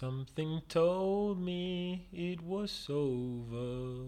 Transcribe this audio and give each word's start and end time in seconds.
Something 0.00 0.62
told 0.68 1.42
me 1.42 2.06
it 2.12 2.40
was 2.40 2.86
over 2.88 4.04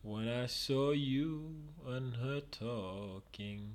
when 0.00 0.26
I 0.26 0.46
saw 0.46 0.92
you 0.92 1.54
and 1.86 2.14
her 2.14 2.40
talking. 2.40 3.74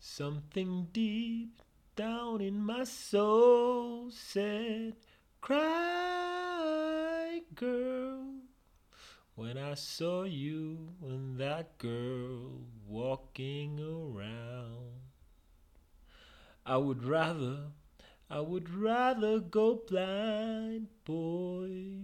Something 0.00 0.88
deep 0.90 1.60
down 1.96 2.40
in 2.40 2.64
my 2.64 2.84
soul 2.84 4.10
said, 4.10 4.96
Cry, 5.42 5.72
girl. 7.54 8.24
When 9.34 9.58
I 9.58 9.74
saw 9.74 10.22
you 10.22 10.94
and 11.02 11.36
that 11.40 11.76
girl 11.76 12.52
walking 12.88 13.78
around, 13.78 15.02
I 16.64 16.78
would 16.78 17.04
rather, 17.04 17.72
I 18.32 18.40
would 18.40 18.70
rather 18.74 19.40
go 19.40 19.82
blind, 19.86 20.86
boy, 21.04 21.98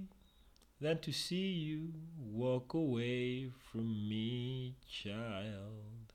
than 0.78 0.98
to 0.98 1.10
see 1.10 1.52
you 1.52 1.94
walk 2.18 2.74
away 2.74 3.48
from 3.72 4.06
me, 4.06 4.74
child. 4.86 6.12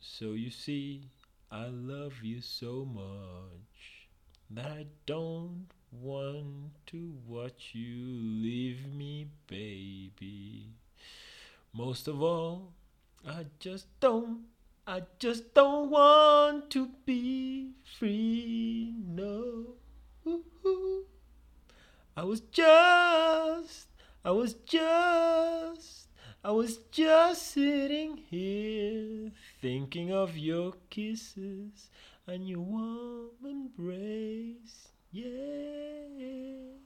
So 0.00 0.32
you 0.32 0.48
see, 0.48 1.10
I 1.52 1.66
love 1.66 2.14
you 2.22 2.40
so 2.40 2.86
much 2.86 4.08
that 4.48 4.72
I 4.72 4.86
don't 5.04 5.66
want 5.92 6.72
to 6.86 7.12
watch 7.26 7.72
you 7.74 8.06
leave 8.42 8.86
me, 8.90 9.26
baby. 9.46 10.70
Most 11.74 12.08
of 12.08 12.22
all, 12.22 12.72
I 13.28 13.44
just 13.60 13.84
don't, 14.00 14.46
I 14.88 15.02
just 15.18 15.52
don't 15.52 15.90
want 15.90 16.70
to 16.70 16.88
be 17.04 17.72
free, 17.98 18.94
no. 19.04 19.74
Ooh-hoo. 20.24 21.06
I 22.16 22.22
was 22.22 22.40
just, 22.52 23.88
I 24.24 24.30
was 24.30 24.54
just, 24.54 26.06
I 26.44 26.52
was 26.52 26.78
just 26.92 27.48
sitting 27.48 28.16
here 28.30 29.32
thinking 29.60 30.12
of 30.12 30.38
your 30.38 30.74
kisses 30.88 31.90
and 32.28 32.48
your 32.48 32.60
warm 32.60 33.44
embrace, 33.44 34.88
yeah. 35.10 36.76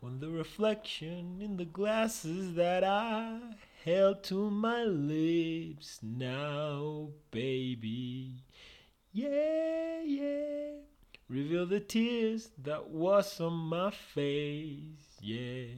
When 0.00 0.20
the 0.20 0.30
reflection 0.30 1.42
in 1.42 1.58
the 1.58 1.66
glasses 1.66 2.54
that 2.54 2.82
I 2.82 3.40
held 3.84 4.22
to 4.22 4.50
my 4.50 4.84
lips 4.84 6.00
now, 6.02 7.08
baby, 7.30 8.44
yeah, 9.12 10.02
yeah. 10.04 10.72
Reveal 11.28 11.64
the 11.64 11.80
tears 11.80 12.50
that 12.62 12.88
was 12.88 13.40
on 13.40 13.54
my 13.54 13.90
face, 13.90 15.16
yeah. 15.20 15.74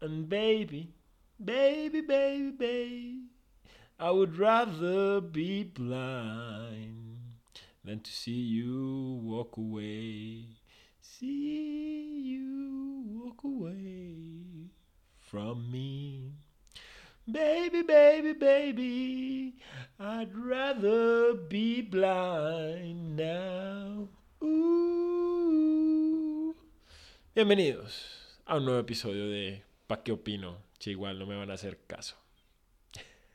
And 0.00 0.28
baby, 0.28 0.92
baby, 1.42 2.00
baby, 2.00 2.50
baby, 2.50 3.20
I 3.98 4.10
would 4.10 4.36
rather 4.36 5.20
be 5.20 5.62
blind 5.62 7.18
than 7.84 8.00
to 8.00 8.10
see 8.10 8.32
you 8.32 9.20
walk 9.22 9.56
away. 9.56 10.46
See 11.00 12.22
you 12.24 13.04
walk 13.06 13.44
away 13.44 14.70
from 15.20 15.70
me. 15.70 16.43
Baby, 17.26 17.80
baby, 17.80 18.34
baby, 18.34 19.54
I'd 19.98 20.36
rather 20.36 21.32
be 21.32 21.80
blind 21.80 23.16
now. 23.16 24.10
Bienvenidos 27.34 28.42
a 28.44 28.58
un 28.58 28.66
nuevo 28.66 28.78
episodio 28.78 29.26
de 29.30 29.62
¿Pa 29.86 30.02
qué 30.02 30.12
opino? 30.12 30.58
Si 30.78 30.90
igual 30.90 31.18
no 31.18 31.24
me 31.24 31.34
van 31.34 31.50
a 31.50 31.54
hacer 31.54 31.78
caso. 31.86 32.16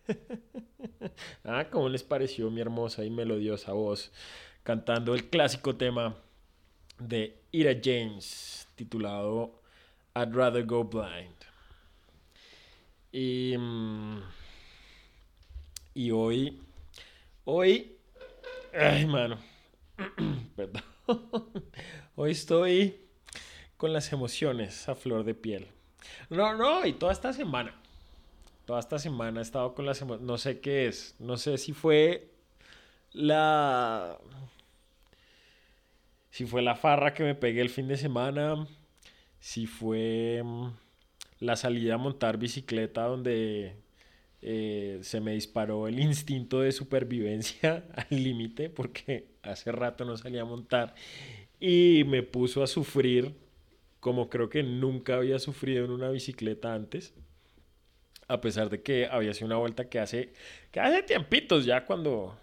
ah, 1.44 1.66
¿cómo 1.72 1.90
les 1.90 2.04
pareció 2.04 2.52
mi 2.52 2.62
hermosa 2.62 3.04
y 3.04 3.10
melodiosa 3.10 3.74
voz 3.74 4.12
cantando 4.62 5.16
el 5.16 5.32
clásico 5.32 5.78
tema 5.78 6.16
de 7.00 7.40
Ira 7.52 7.74
James 7.84 8.68
titulado 8.76 9.64
I'd 10.16 10.36
Rather 10.36 10.64
Go 10.64 10.84
Blind? 10.84 11.49
Y, 13.12 13.56
mm, 13.58 14.22
y 15.96 16.12
hoy, 16.12 16.62
hoy, 17.44 17.98
ay 18.74 19.06
mano, 19.08 19.40
perdón, 20.56 20.84
hoy 22.16 22.32
estoy 22.32 23.00
con 23.78 23.94
las 23.94 24.14
emociones 24.14 24.88
a 24.88 24.96
flor 24.96 25.24
de 25.24 25.34
piel. 25.34 25.68
No, 26.30 26.56
no, 26.56 26.86
y 26.86 26.94
toda 26.94 27.12
esta 27.12 27.34
semana, 27.34 27.74
toda 28.66 28.80
esta 28.80 29.00
semana 29.00 29.40
he 29.40 29.44
estado 29.44 29.74
con 29.74 29.86
las 29.88 30.02
emociones, 30.02 30.28
no 30.28 30.38
sé 30.38 30.60
qué 30.60 30.88
es, 30.88 31.16
no 31.20 31.38
sé 31.38 31.58
si 31.58 31.74
fue 31.74 32.30
la... 33.12 34.18
Si 36.30 36.46
fue 36.46 36.62
la 36.62 36.76
farra 36.76 37.16
que 37.16 37.24
me 37.24 37.34
pegué 37.34 37.60
el 37.62 37.72
fin 37.72 37.88
de 37.88 37.98
semana, 37.98 38.68
si 39.40 39.66
fue 39.66 40.42
mm, 40.44 40.70
la 41.40 41.56
salida 41.56 41.96
a 41.96 41.98
montar 41.98 42.38
bicicleta 42.38 43.04
donde 43.04 43.76
eh, 44.42 45.00
se 45.02 45.22
me 45.22 45.34
disparó 45.34 45.88
el 45.88 46.00
instinto 46.00 46.62
de 46.62 46.72
supervivencia 46.72 47.86
al 47.96 48.24
límite 48.24 48.70
porque 48.70 49.28
hace 49.42 49.72
rato 49.72 50.06
no 50.06 50.18
salía 50.18 50.42
a 50.42 50.46
montar 50.46 50.96
y 51.60 52.04
me 52.08 52.24
puso 52.24 52.64
a 52.64 52.68
sufrir 52.68 53.36
como 54.00 54.30
creo 54.30 54.50
que 54.50 54.64
nunca 54.64 55.16
había 55.16 55.40
sufrido 55.40 55.86
en 55.86 55.92
una 55.92 56.10
bicicleta 56.10 56.74
antes 56.74 57.14
a 58.28 58.42
pesar 58.42 58.70
de 58.70 58.82
que 58.82 59.08
había 59.08 59.34
sido 59.34 59.48
una 59.48 59.58
vuelta 59.58 59.90
que 59.90 60.00
hace 60.00 60.34
que 60.72 60.80
hace 60.80 61.04
tiempitos 61.04 61.66
ya 61.66 61.86
cuando 61.86 62.38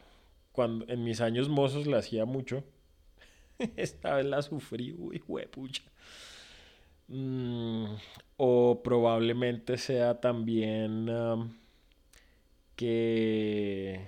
cuando 0.53 0.87
en 0.89 1.05
mis 1.05 1.21
años 1.21 1.51
mozos 1.51 1.87
la 1.87 1.99
hacía 1.99 2.25
mucho. 2.25 2.65
Esta 3.77 4.17
vez 4.17 4.25
la 4.25 4.41
sufrí 4.41 4.95
uy 4.99 5.23
huepucha 5.29 5.83
Mm, 7.09 7.87
o 8.37 8.83
probablemente 8.83 9.79
sea 9.79 10.21
también 10.21 11.09
que, 12.75 14.07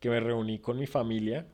que 0.00 0.10
me 0.10 0.20
reuní 0.20 0.58
con 0.58 0.78
mi 0.78 0.86
familia, 0.86 1.46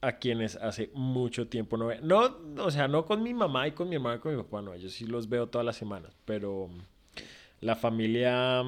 a 0.00 0.18
quienes 0.18 0.56
hace 0.56 0.90
mucho 0.94 1.48
tiempo 1.48 1.76
no 1.76 1.86
veo. 1.86 2.00
No, 2.02 2.36
o 2.64 2.70
sea, 2.70 2.88
no 2.88 3.04
con 3.06 3.22
mi 3.22 3.34
mamá 3.34 3.68
y 3.68 3.72
con 3.72 3.88
mi 3.88 3.96
hermana 3.96 4.20
con 4.20 4.36
mi 4.36 4.42
papá, 4.42 4.62
no, 4.62 4.74
ellos 4.74 4.92
sí 4.92 5.06
los 5.06 5.28
veo 5.28 5.48
todas 5.48 5.64
las 5.64 5.76
semanas, 5.76 6.12
pero 6.24 6.68
la 7.60 7.76
familia, 7.76 8.62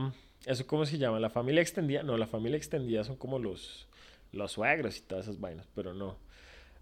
¿eso 0.47 0.67
cómo 0.67 0.87
se 0.87 0.99
llama? 0.99 1.21
La 1.21 1.31
familia 1.31 1.63
extendida, 1.63 2.03
no, 2.03 2.17
la 2.17 2.27
familia 2.27 2.57
extendida 2.57 3.05
son 3.05 3.17
como 3.17 3.39
los, 3.39 3.89
los 4.33 4.53
suegros 4.53 4.99
y 4.99 5.03
todas 5.03 5.27
esas 5.27 5.41
vainas, 5.41 5.69
pero 5.75 5.95
no. 5.95 6.17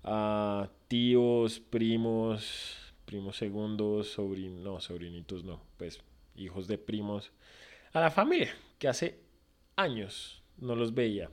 Ah, 0.05 0.69
tíos, 0.89 1.59
primos, 1.59 2.86
primos 3.07 3.37
segundos, 3.39 4.11
sobrinos, 4.11 4.63
no, 4.63 4.81
sobrinitos 4.81 5.45
no, 5.45 5.63
pues 5.79 6.01
hijos 6.35 6.67
de 6.67 6.77
primos, 6.77 7.33
a 7.93 8.01
la 8.01 8.11
familia, 8.11 8.55
que 8.79 8.89
hace 8.89 9.21
años 9.77 10.43
no 10.59 10.75
los 10.75 10.95
veía. 10.95 11.31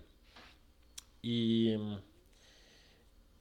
Y... 1.22 1.76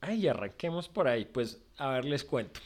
Ay, 0.01 0.27
arranquemos 0.27 0.89
por 0.89 1.07
ahí, 1.07 1.25
pues 1.25 1.63
a 1.77 1.91
ver, 1.91 2.05
les 2.05 2.25
cuento. 2.25 2.61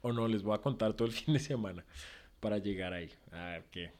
O 0.00 0.12
no, 0.12 0.26
les 0.26 0.42
voy 0.42 0.54
a 0.54 0.60
contar 0.60 0.94
todo 0.94 1.06
el 1.06 1.14
fin 1.20 1.34
de 1.34 1.40
semana 1.40 1.84
para 2.40 2.58
llegar 2.58 2.92
ahí. 2.92 3.10
A 3.30 3.44
ver 3.44 3.64
qué. 3.70 3.92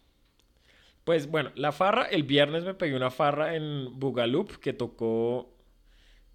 Pues 1.04 1.28
bueno, 1.28 1.50
la 1.54 1.72
farra, 1.72 2.04
el 2.04 2.22
viernes 2.22 2.64
me 2.64 2.75
pegué 2.75 2.97
una 2.97 3.10
farra 3.10 3.56
en 3.56 3.99
Bugaloop 3.99 4.59
que 4.59 4.72
tocó, 4.72 5.53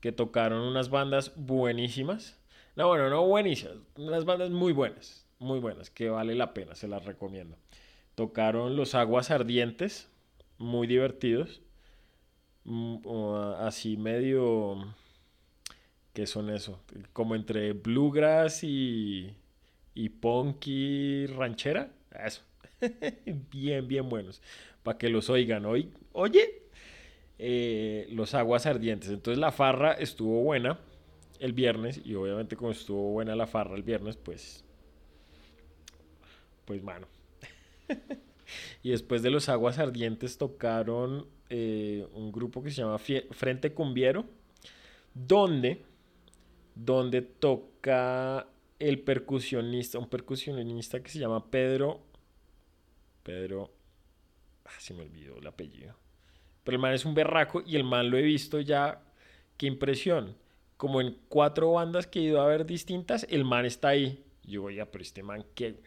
que 0.01 0.11
tocaron 0.11 0.61
unas 0.61 0.89
bandas 0.89 1.33
buenísimas. 1.35 2.36
No, 2.77 2.89
bueno, 2.89 3.09
no 3.09 3.25
buenísimas, 3.25 3.77
unas 3.95 4.23
bandas 4.23 4.51
muy 4.51 4.71
buenas, 4.71 5.25
muy 5.39 5.57
buenas, 5.57 5.89
que 5.89 6.09
vale 6.11 6.35
la 6.35 6.53
pena, 6.53 6.75
se 6.75 6.87
las 6.87 7.03
recomiendo. 7.05 7.57
Tocaron 8.13 8.75
Los 8.75 8.93
Aguas 8.93 9.31
Ardientes, 9.31 10.11
muy 10.59 10.85
divertidos, 10.85 11.63
mm, 12.65 12.97
así 13.61 13.97
medio, 13.97 14.93
¿qué 16.13 16.27
son 16.27 16.51
eso? 16.51 16.79
Como 17.13 17.33
entre 17.33 17.73
bluegrass 17.73 18.63
y, 18.63 19.33
y 19.95 20.09
punk 20.09 20.67
y 20.67 21.25
ranchera, 21.25 21.89
eso, 22.23 22.43
bien, 23.51 23.87
bien 23.87 24.07
buenos, 24.07 24.39
para 24.83 24.99
que 24.99 25.09
los 25.09 25.31
oigan 25.31 25.65
hoy. 25.65 25.91
Oye, 26.11 26.61
eh, 27.39 28.07
Los 28.11 28.35
Aguas 28.35 28.67
Ardientes, 28.67 29.09
entonces 29.09 29.39
la 29.39 29.51
farra 29.51 29.93
estuvo 29.93 30.43
buena 30.43 30.79
el 31.39 31.53
viernes 31.53 32.01
y 32.03 32.15
obviamente 32.15 32.55
como 32.55 32.71
estuvo 32.71 33.11
buena 33.11 33.35
la 33.35 33.47
farra 33.47 33.75
el 33.75 33.83
viernes, 33.83 34.17
pues, 34.17 34.63
pues 36.65 36.83
mano. 36.83 37.07
y 38.83 38.89
después 38.89 39.21
de 39.21 39.29
los 39.29 39.49
aguas 39.49 39.79
ardientes 39.79 40.37
tocaron 40.37 41.27
eh, 41.49 42.07
un 42.13 42.31
grupo 42.31 42.61
que 42.61 42.71
se 42.71 42.81
llama 42.81 42.97
Frente 42.97 43.73
Cumbiero, 43.73 44.25
donde, 45.13 45.83
donde 46.75 47.21
toca 47.21 48.47
el 48.79 48.99
percusionista, 48.99 49.97
un 49.97 50.09
percusionista 50.09 51.01
que 51.01 51.09
se 51.09 51.19
llama 51.19 51.49
Pedro. 51.49 52.01
Pedro. 53.23 53.71
Ah, 54.65 54.79
se 54.79 54.93
me 54.93 55.03
olvidó 55.03 55.37
el 55.37 55.47
apellido. 55.47 55.95
Pero 56.63 56.75
el 56.75 56.81
man 56.81 56.93
es 56.93 57.05
un 57.05 57.15
berraco 57.15 57.63
y 57.65 57.75
el 57.75 57.83
man 57.83 58.09
lo 58.09 58.17
he 58.17 58.21
visto 58.21 58.59
ya. 58.59 59.01
Qué 59.55 59.67
impresión. 59.67 60.35
Como 60.77 61.01
en 61.01 61.17
cuatro 61.27 61.71
bandas 61.73 62.07
que 62.07 62.19
he 62.19 62.23
ido 62.23 62.41
a 62.41 62.47
ver 62.47 62.65
distintas, 62.65 63.25
el 63.29 63.43
man 63.43 63.65
está 63.65 63.89
ahí. 63.89 64.23
Yo, 64.43 64.69
ya, 64.69 64.85
pero 64.85 65.01
este 65.01 65.23
man, 65.23 65.43
¿qué? 65.55 65.81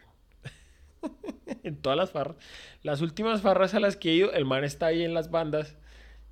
en 1.63 1.77
todas 1.77 1.97
las 1.97 2.11
farras. 2.11 2.37
Las 2.83 3.01
últimas 3.01 3.43
farras 3.43 3.75
a 3.75 3.81
las 3.81 3.97
que 3.97 4.11
he 4.11 4.15
ido, 4.15 4.33
el 4.33 4.45
man 4.45 4.65
está 4.65 4.87
ahí 4.87 5.03
en 5.03 5.15
las 5.15 5.31
bandas. 5.31 5.77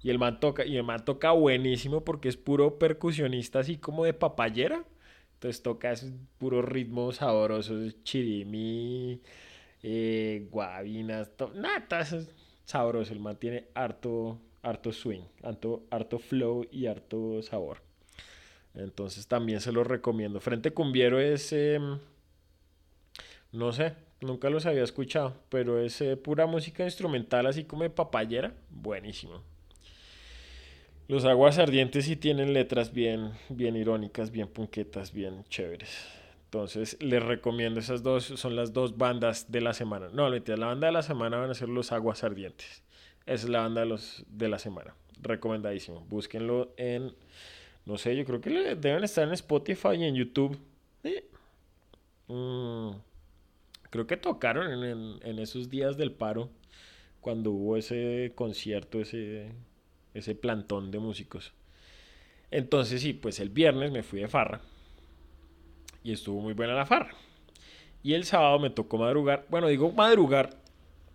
Y 0.01 0.11
el 0.11 0.19
man 0.19 0.39
toca, 0.39 0.65
y 0.65 0.77
el 0.77 0.85
man 0.85 1.05
toca 1.05 1.33
buenísimo 1.33 2.05
porque 2.05 2.29
es 2.29 2.37
puro 2.37 2.79
percusionista 2.79 3.61
así 3.61 3.79
como 3.79 4.05
de 4.05 4.15
papayera. 4.15 4.85
Entonces 5.35 5.63
toca 5.63 5.93
esos 5.93 6.13
puros 6.39 6.65
ritmos 6.65 7.17
sabrosos, 7.17 8.03
chirimi, 8.05 9.21
eh, 9.83 10.49
guabinas, 10.51 11.31
nada, 11.55 12.01
es 12.01 12.29
sabroso. 12.65 13.13
El 13.13 13.21
man 13.21 13.37
tiene 13.37 13.69
harto, 13.75 14.41
harto 14.63 14.93
swing, 14.93 15.23
harto, 15.43 15.85
harto 15.91 16.19
flow 16.19 16.67
y 16.71 16.87
harto 16.87 17.43
sabor. 17.43 17.88
Entonces 18.79 19.27
también 19.27 19.61
se 19.61 19.73
lo 19.73 19.85
recomiendo. 19.85 20.41
Frente 20.41 20.71
Cumbiero 20.71 21.19
es, 21.19 21.53
em, 21.53 21.99
no 23.53 23.73
sé, 23.73 23.95
nunca 24.21 24.51
los 24.51 24.67
había 24.67 24.85
escuchado, 24.85 25.35
pero 25.49 25.81
es 25.81 26.01
eh, 26.01 26.17
pura 26.17 26.47
música 26.47 26.85
instrumental 26.85 27.47
así 27.47 27.65
como 27.65 27.83
de 27.83 27.91
papayera, 27.91 28.55
buenísimo. 28.71 29.43
Los 31.09 31.25
aguas 31.25 31.59
ardientes 31.59 32.05
sí 32.05 32.17
tienen 32.17 32.53
letras 32.53 32.93
bien, 32.93 33.33
bien 33.49 33.77
irónicas, 33.77 34.31
bien 34.31 34.47
punquetas, 34.47 35.13
bien 35.13 35.45
chéveres. 35.49 36.07
Entonces 36.45 36.97
les 37.03 37.23
recomiendo 37.23 37.81
esas 37.81 38.03
dos, 38.03 38.25
son 38.25 38.57
las 38.57 38.73
dos 38.73 38.97
bandas 38.97 39.51
de 39.51 39.61
la 39.61 39.75
semana. 39.75 40.09
No, 40.13 40.31
la 40.31 40.67
banda 40.67 40.87
de 40.87 40.93
la 40.93 41.03
semana 41.03 41.39
van 41.39 41.51
a 41.51 41.55
ser 41.55 41.69
los 41.69 41.93
aguas 41.93 42.25
ardientes. 42.25 42.83
Esa 43.27 43.45
es 43.45 43.49
la 43.49 43.61
banda 43.61 43.83
de, 43.83 43.87
los, 43.87 44.25
de 44.29 44.49
la 44.49 44.59
semana. 44.59 44.95
Recomendadísimo. 45.21 46.07
Búsquenlo 46.09 46.73
en, 46.77 47.15
no 47.89 47.99
sé, 47.99 48.15
yo 48.15 48.25
creo 48.25 48.41
que 48.41 48.51
deben 48.77 49.03
estar 49.03 49.27
en 49.27 49.35
Spotify 49.35 49.97
y 49.97 50.05
en 50.05 50.15
YouTube. 50.15 50.57
Mm, 52.29 52.91
creo 53.91 54.07
que 54.07 54.17
tocaron 54.17 54.85
en, 54.85 55.39
esos 55.39 55.69
días 55.69 55.97
del 55.97 56.13
paro, 56.13 56.51
cuando 57.21 57.51
hubo 57.51 57.77
ese 57.77 58.33
concierto, 58.37 59.01
ese 59.01 59.51
ese 60.15 60.35
plantón 60.35 60.91
de 60.91 60.99
músicos. 60.99 61.53
Entonces 62.51 63.03
sí, 63.03 63.13
pues 63.13 63.41
el 63.41 63.51
viernes 63.51 63.93
me 63.93 64.03
fui 64.03 64.21
de 64.21 64.29
farra 64.29 64.61
y 66.03 66.13
estuvo 66.13 66.41
muy 66.41 66.55
buena 66.55 66.75
la 66.75 66.87
farra. 66.87 67.15
Y 68.03 68.15
el 68.15 68.25
sábado 68.25 68.59
me 68.59 68.71
tocó 68.71 68.99
madrugar, 68.99 69.47
bueno, 69.51 69.69
digo 69.69 69.91
madrugar, 69.93 70.51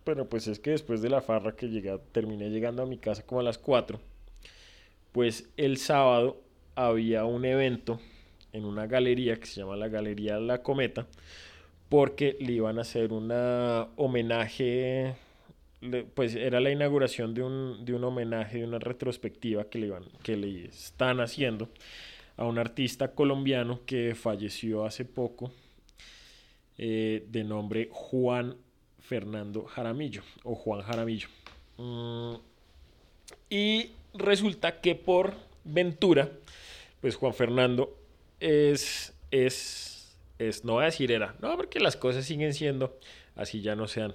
pero 0.04 0.28
pues 0.28 0.48
es 0.48 0.60
que 0.60 0.72
después 0.72 1.02
de 1.02 1.10
la 1.10 1.22
farra 1.22 1.56
que 1.56 1.69
llegué, 1.69 1.98
terminé 2.12 2.50
llegando 2.50 2.84
a 2.84 2.86
mi 2.86 2.98
casa 2.98 3.26
como 3.26 3.40
a 3.40 3.44
las 3.44 3.58
4, 3.58 4.00
pues 5.12 5.50
el 5.58 5.78
sábado 5.78 6.43
había 6.75 7.25
un 7.25 7.46
evento 7.46 8.00
en 8.52 8.66
una 8.66 8.88
galería 8.88 9.38
que 9.38 9.46
se 9.46 9.62
llama 9.62 9.75
la 9.75 9.88
Galería 9.88 10.40
La 10.40 10.62
Cometa, 10.62 11.08
porque 11.90 12.38
le 12.40 12.54
iban 12.54 12.78
a 12.78 12.81
hacer 12.81 13.12
un 13.12 13.31
homenaje 13.96 15.16
pues 16.16 16.36
era 16.36 16.60
la 16.60 16.72
inauguración 16.72 17.34
de 17.34 17.44
un, 17.44 17.84
de 17.84 17.94
un 17.94 18.04
homenaje, 18.04 18.60
de 18.60 18.64
una 18.64 18.80
retrospectiva 18.80 19.66
que 19.66 19.80
le, 19.80 19.94
que 20.22 20.38
le 20.38 20.66
están 20.66 21.20
haciendo 21.20 21.70
a 22.38 22.46
un 22.46 22.58
artista 22.58 23.14
colombiano 23.14 23.81
que 23.86 24.16
falleció 24.16 24.86
hace 24.86 25.06
poco, 25.06 25.52
eh, 26.78 27.26
de 27.30 27.44
nombre 27.44 27.90
Juan 27.92 28.56
Fernando 29.00 29.66
Jaramillo, 29.66 30.22
o 30.44 30.56
Juan 30.56 30.81
Jaramillo. 30.81 31.28
Mm, 31.78 32.36
y 33.50 33.90
resulta 34.14 34.80
que 34.80 34.96
por 34.96 35.34
ventura, 35.63 36.31
pues 37.01 37.15
Juan 37.15 37.33
Fernando 37.33 37.98
es, 38.39 39.13
es, 39.31 40.15
es, 40.39 40.63
no 40.63 40.74
voy 40.74 40.83
a 40.83 40.86
decir 40.86 41.12
era, 41.12 41.36
no, 41.39 41.56
porque 41.57 41.80
las 41.80 41.95
cosas 41.95 42.25
siguen 42.25 42.54
siendo 42.54 42.98
así, 43.36 43.62
ya 43.62 43.75
no 43.75 43.88
sean. 43.88 44.13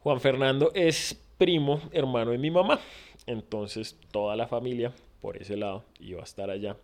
Juan 0.00 0.20
Fernando 0.20 0.70
es 0.74 1.18
primo, 1.38 1.80
hermano 1.92 2.32
de 2.32 2.38
mi 2.38 2.50
mamá. 2.50 2.80
Entonces 3.26 3.98
toda 4.10 4.36
la 4.36 4.46
familia 4.46 4.92
por 5.20 5.40
ese 5.40 5.56
lado 5.56 5.84
iba 6.00 6.20
a 6.20 6.24
estar 6.24 6.50
allá. 6.50 6.76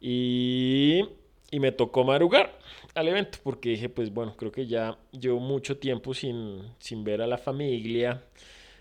Y, 0.00 1.04
y, 1.50 1.60
me 1.60 1.72
tocó 1.72 2.04
madrugar 2.04 2.58
al 2.94 3.06
evento 3.06 3.38
porque 3.44 3.68
dije, 3.68 3.88
pues 3.88 4.12
bueno, 4.12 4.34
creo 4.36 4.50
que 4.50 4.66
ya 4.66 4.98
llevo 5.12 5.38
mucho 5.38 5.78
tiempo 5.78 6.14
sin, 6.14 6.62
sin 6.78 7.04
ver 7.04 7.22
a 7.22 7.26
la 7.26 7.38
familia. 7.38 8.24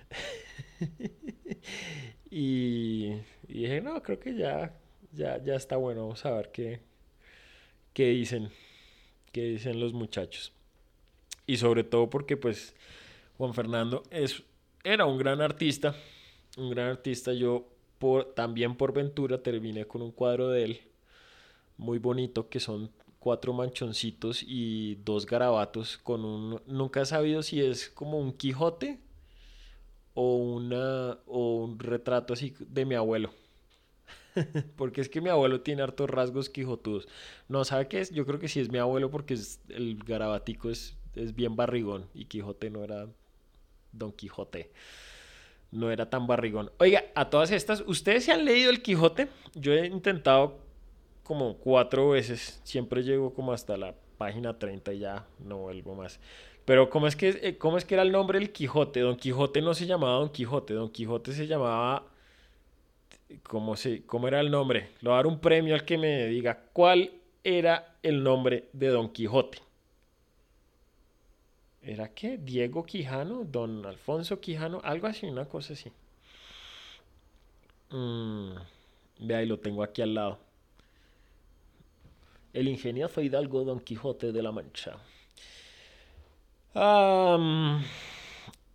y, 2.31 3.11
dije, 3.53 3.81
no, 3.81 4.01
creo 4.03 4.19
que 4.19 4.35
ya, 4.35 4.73
ya, 5.11 5.43
ya 5.43 5.55
está 5.55 5.77
bueno, 5.77 6.01
vamos 6.01 6.25
a 6.25 6.31
ver 6.31 6.51
qué, 6.51 6.81
qué 7.93 8.09
dicen, 8.09 8.49
qué 9.31 9.43
dicen 9.43 9.79
los 9.79 9.93
muchachos. 9.93 10.53
Y 11.45 11.57
sobre 11.57 11.83
todo 11.83 12.09
porque 12.09 12.37
pues 12.37 12.75
Juan 13.37 13.53
Fernando 13.53 14.03
es, 14.11 14.43
era 14.83 15.05
un 15.05 15.17
gran 15.17 15.41
artista, 15.41 15.95
un 16.57 16.69
gran 16.69 16.89
artista. 16.89 17.33
Yo 17.33 17.67
por, 17.97 18.33
también 18.33 18.75
por 18.75 18.93
ventura 18.93 19.41
terminé 19.41 19.85
con 19.85 20.01
un 20.01 20.11
cuadro 20.11 20.49
de 20.49 20.63
él 20.63 20.81
muy 21.77 21.97
bonito 21.97 22.49
que 22.49 22.59
son 22.59 22.91
cuatro 23.19 23.53
manchoncitos 23.53 24.43
y 24.45 24.95
dos 25.03 25.25
garabatos 25.25 25.97
con 25.97 26.23
un 26.23 26.61
nunca 26.67 27.01
he 27.01 27.05
sabido 27.05 27.43
si 27.43 27.61
es 27.61 27.89
como 27.89 28.19
un 28.19 28.33
Quijote 28.33 28.99
o 30.21 30.35
una 30.35 31.17
o 31.27 31.63
un 31.63 31.79
retrato 31.79 32.33
así 32.33 32.53
de 32.59 32.83
mi 32.83 32.93
abuelo. 32.93 33.31
porque 34.75 34.99
es 34.99 35.07
que 35.07 35.21
mi 35.21 35.29
abuelo 35.29 35.61
tiene 35.61 35.81
hartos 35.81 36.09
rasgos 36.09 36.49
quijotudos. 36.49 37.07
No, 37.47 37.63
¿sabe 37.63 37.87
qué 37.87 38.01
es? 38.01 38.11
Yo 38.11 38.25
creo 38.25 38.37
que 38.37 38.49
sí 38.49 38.59
es 38.59 38.69
mi 38.69 38.79
abuelo 38.79 39.09
porque 39.09 39.35
es, 39.35 39.61
el 39.69 39.97
garabatico 40.05 40.69
es, 40.69 40.97
es 41.15 41.33
bien 41.33 41.55
barrigón 41.55 42.09
y 42.13 42.25
Quijote 42.25 42.69
no 42.69 42.83
era 42.83 43.07
Don 43.93 44.11
Quijote. 44.11 44.71
No 45.71 45.89
era 45.89 46.09
tan 46.09 46.27
barrigón. 46.27 46.69
Oiga, 46.79 47.05
a 47.15 47.29
todas 47.29 47.51
estas, 47.51 47.81
¿ustedes 47.87 48.25
se 48.25 48.33
han 48.33 48.43
leído 48.43 48.71
el 48.71 48.81
Quijote? 48.81 49.29
Yo 49.55 49.71
he 49.71 49.87
intentado 49.87 50.57
como 51.23 51.55
cuatro 51.59 52.09
veces. 52.09 52.59
Siempre 52.65 53.03
llego 53.03 53.33
como 53.33 53.53
hasta 53.53 53.77
la 53.77 53.95
página 54.17 54.59
30 54.59 54.93
y 54.95 54.99
ya 54.99 55.25
no 55.45 55.59
vuelvo 55.59 55.95
más. 55.95 56.19
Pero 56.69 56.87
¿cómo 56.91 57.07
es 57.07 57.15
que, 57.15 57.29
eh, 57.29 57.57
cómo 57.57 57.79
es 57.79 57.83
que 57.83 57.95
era 57.95 58.03
el 58.03 58.11
nombre 58.11 58.37
del 58.37 58.51
Quijote? 58.51 58.99
Don 58.99 59.15
Quijote 59.15 59.59
no 59.59 59.73
se 59.73 59.87
llamaba 59.87 60.19
Don 60.19 60.29
Quijote. 60.29 60.75
Don 60.75 60.91
Quijote 60.91 61.31
se 61.31 61.47
llamaba... 61.47 62.05
¿Cómo, 63.41 63.75
se, 63.75 64.05
cómo 64.05 64.27
era 64.27 64.39
el 64.39 64.51
nombre? 64.51 64.91
Le 65.01 65.09
voy 65.09 65.13
a 65.13 65.15
dar 65.15 65.25
un 65.25 65.39
premio 65.39 65.73
al 65.73 65.83
que 65.83 65.97
me 65.97 66.27
diga 66.27 66.61
cuál 66.71 67.11
era 67.43 67.97
el 68.03 68.21
nombre 68.21 68.69
de 68.73 68.89
Don 68.89 69.09
Quijote. 69.09 69.57
¿Era 71.81 72.13
qué? 72.13 72.37
Diego 72.37 72.85
Quijano, 72.85 73.45
don 73.45 73.83
Alfonso 73.87 74.39
Quijano, 74.39 74.79
algo 74.83 75.07
así, 75.07 75.25
una 75.25 75.45
cosa 75.45 75.73
así. 75.73 75.91
Mm, 77.89 78.51
ve 79.21 79.35
ahí 79.35 79.47
lo 79.47 79.57
tengo 79.57 79.81
aquí 79.81 80.03
al 80.03 80.13
lado. 80.13 80.37
El 82.53 82.67
ingenioso 82.67 83.21
Hidalgo 83.21 83.63
Don 83.63 83.79
Quijote 83.79 84.31
de 84.31 84.43
la 84.43 84.51
Mancha. 84.51 84.99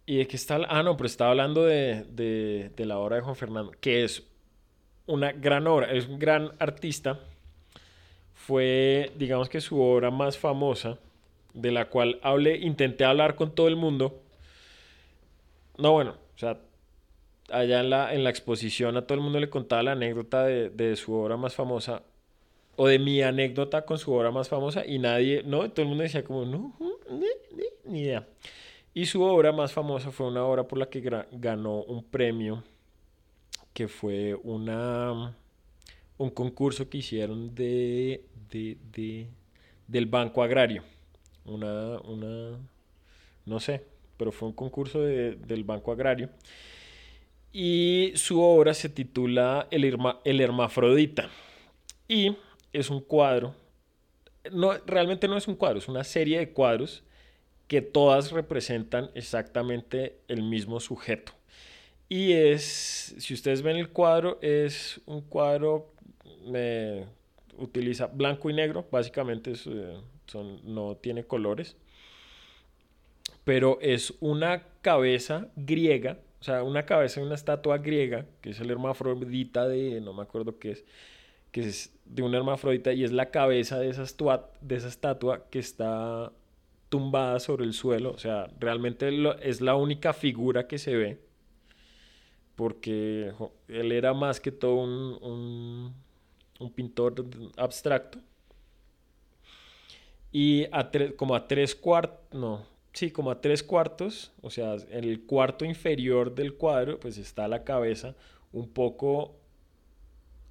Y 0.07 0.17
de 0.17 0.27
qué 0.27 0.37
está. 0.37 0.61
Ah, 0.69 0.83
no, 0.83 0.97
pero 0.97 1.07
estaba 1.07 1.31
hablando 1.31 1.65
de, 1.65 2.05
de, 2.05 2.71
de 2.77 2.87
la 2.87 2.99
obra 2.99 3.17
de 3.17 3.23
Juan 3.23 3.37
Fernando, 3.37 3.73
que 3.81 4.05
es 4.05 4.23
una 5.07 5.33
gran 5.33 5.67
obra, 5.67 5.93
es 5.93 6.07
un 6.09 6.19
gran 6.19 6.53
artista. 6.59 7.21
Fue, 8.35 9.11
digamos 9.17 9.49
que 9.49 9.61
su 9.61 9.81
obra 9.81 10.11
más 10.11 10.37
famosa 10.37 10.99
de 11.55 11.71
la 11.71 11.89
cual 11.89 12.19
hablé, 12.23 12.59
intenté 12.59 13.05
hablar 13.05 13.37
con 13.37 13.55
todo 13.55 13.69
el 13.69 13.77
mundo. 13.77 14.21
No, 15.79 15.93
bueno, 15.93 16.17
o 16.35 16.39
sea, 16.39 16.59
allá 17.51 17.81
en 17.81 17.91
la, 17.91 18.13
en 18.13 18.25
la 18.25 18.31
exposición 18.31 18.97
a 18.97 19.07
todo 19.07 19.15
el 19.15 19.25
mundo 19.25 19.41
le 19.41 19.49
contaba 19.49 19.83
la 19.83 19.93
anécdota 19.93 20.45
de, 20.45 20.97
su 20.97 21.15
obra 21.15 21.37
más 21.37 21.55
famosa 21.55 22.03
o 22.77 22.89
de 22.89 22.99
mi 22.99 23.23
anécdota 23.23 23.85
con 23.85 23.99
su 23.99 24.13
obra 24.13 24.31
más 24.31 24.49
famosa 24.49 24.85
y 24.85 24.99
nadie, 24.99 25.43
no, 25.45 25.71
todo 25.71 25.83
el 25.83 25.89
mundo 25.89 26.03
decía 26.03 26.25
como, 26.25 26.45
no, 26.45 26.77
ni 27.87 28.03
idea. 28.03 28.27
Y 28.93 29.07
su 29.07 29.23
obra 29.23 29.53
más 29.53 29.73
famosa 29.73 30.11
fue 30.11 30.27
una 30.29 30.45
obra 30.45 30.65
por 30.69 30.79
la 30.79 30.87
que 30.87 31.01
ganó 31.33 31.83
un 31.83 32.05
premio 32.05 32.63
que 33.73 33.89
fue 33.89 34.35
una 34.45 35.37
un 36.17 36.31
concurso 36.31 36.89
que 36.89 36.99
hicieron 36.99 37.55
de, 37.55 38.25
de, 38.51 38.79
de 38.93 39.29
del 39.89 40.07
Banco 40.07 40.43
Agrario 40.43 40.85
una, 41.45 42.01
una, 42.01 42.59
no 43.45 43.61
sé, 43.61 43.85
pero 44.17 44.33
fue 44.33 44.49
un 44.49 44.55
concurso 44.55 45.01
del 45.01 45.65
Banco 45.65 45.93
Agrario. 45.93 46.31
Y 47.53 48.13
su 48.17 48.41
obra 48.41 48.75
se 48.75 48.89
titula 48.89 49.69
El, 49.71 49.85
el 50.25 50.41
Hermafrodita. 50.41 51.31
Y 52.09 52.37
es 52.73 52.91
un 52.91 53.01
cuadro. 53.01 53.55
No, 54.51 54.73
realmente 54.87 55.29
no 55.29 55.37
es 55.37 55.47
un 55.47 55.55
cuadro, 55.55 55.79
es 55.79 55.89
una 55.89 56.05
serie 56.05 56.39
de 56.39 56.53
cuadros 56.53 57.04
que 57.69 57.83
todas 57.83 58.33
representan 58.33 59.11
exactamente 59.15 60.19
el 60.29 60.43
mismo 60.43 60.81
sujeto. 60.81 61.33
Y 62.09 62.33
es, 62.33 63.15
si 63.19 63.35
ustedes 63.35 63.63
ven 63.63 63.77
el 63.77 63.89
cuadro, 63.89 64.39
es 64.43 65.01
un 65.07 65.23
cuadro, 65.23 65.93
eh, 66.55 67.07
utiliza 67.59 68.07
blanco 68.07 68.51
y 68.51 68.55
negro, 68.55 68.87
básicamente 68.91 69.53
eh, 69.53 69.97
son, 70.27 70.61
no 70.75 70.97
tiene 70.97 71.25
colores, 71.25 71.77
pero 73.45 73.79
es 73.81 74.15
una 74.21 74.65
cabeza 74.83 75.49
griega, 75.57 76.19
o 76.41 76.45
sea, 76.45 76.63
una 76.63 76.85
cabeza 76.85 77.21
de 77.21 77.27
una 77.27 77.35
estatua 77.35 77.79
griega, 77.79 78.27
que 78.43 78.51
es 78.51 78.61
el 78.61 78.71
hermafrodita 78.71 79.67
de, 79.67 80.01
no 80.01 80.13
me 80.13 80.23
acuerdo 80.23 80.59
qué 80.59 80.73
es, 80.73 80.85
que 81.53 81.63
es 81.63 81.93
de 82.05 82.23
una 82.23 82.37
hermafrodita 82.37 82.93
y 82.93 83.05
es 83.05 83.13
la 83.13 83.31
cabeza 83.31 83.79
de 83.79 83.89
esa, 83.89 84.05
de 84.61 84.77
esa 84.77 84.89
estatua 84.89 85.47
que 85.51 85.59
está 85.59 86.33
tumbada 86.89 87.41
sobre 87.41 87.65
el 87.65 87.73
suelo, 87.73 88.13
o 88.13 88.19
sea, 88.19 88.49
realmente 88.59 89.11
es 89.43 89.61
la 89.61 89.75
única 89.75 90.13
figura 90.13 90.67
que 90.67 90.79
se 90.79 90.97
ve, 90.97 91.19
porque 92.55 93.33
él 93.69 93.93
era 93.93 94.15
más 94.15 94.41
que 94.41 94.53
todo 94.53 94.77
un, 94.77 95.95
un, 96.61 96.73
pintor 96.73 97.15
abstracto. 97.57 98.19
Y 100.31 100.65
a 100.73 100.91
como 101.17 101.35
a 101.35 101.47
tres 101.47 101.75
cuartos, 101.75 102.19
no, 102.33 102.67
sí, 102.93 103.11
como 103.11 103.31
a 103.31 103.41
tres 103.41 103.63
cuartos, 103.63 104.33
o 104.41 104.51
sea, 104.51 104.77
en 104.91 105.05
el 105.05 105.27
cuarto 105.27 105.65
inferior 105.65 106.35
del 106.35 106.55
cuadro, 106.55 106.99
pues 106.99 107.19
está 107.19 107.47
la 107.49 107.65
cabeza 107.65 108.15
un 108.53 108.69
poco 108.69 109.37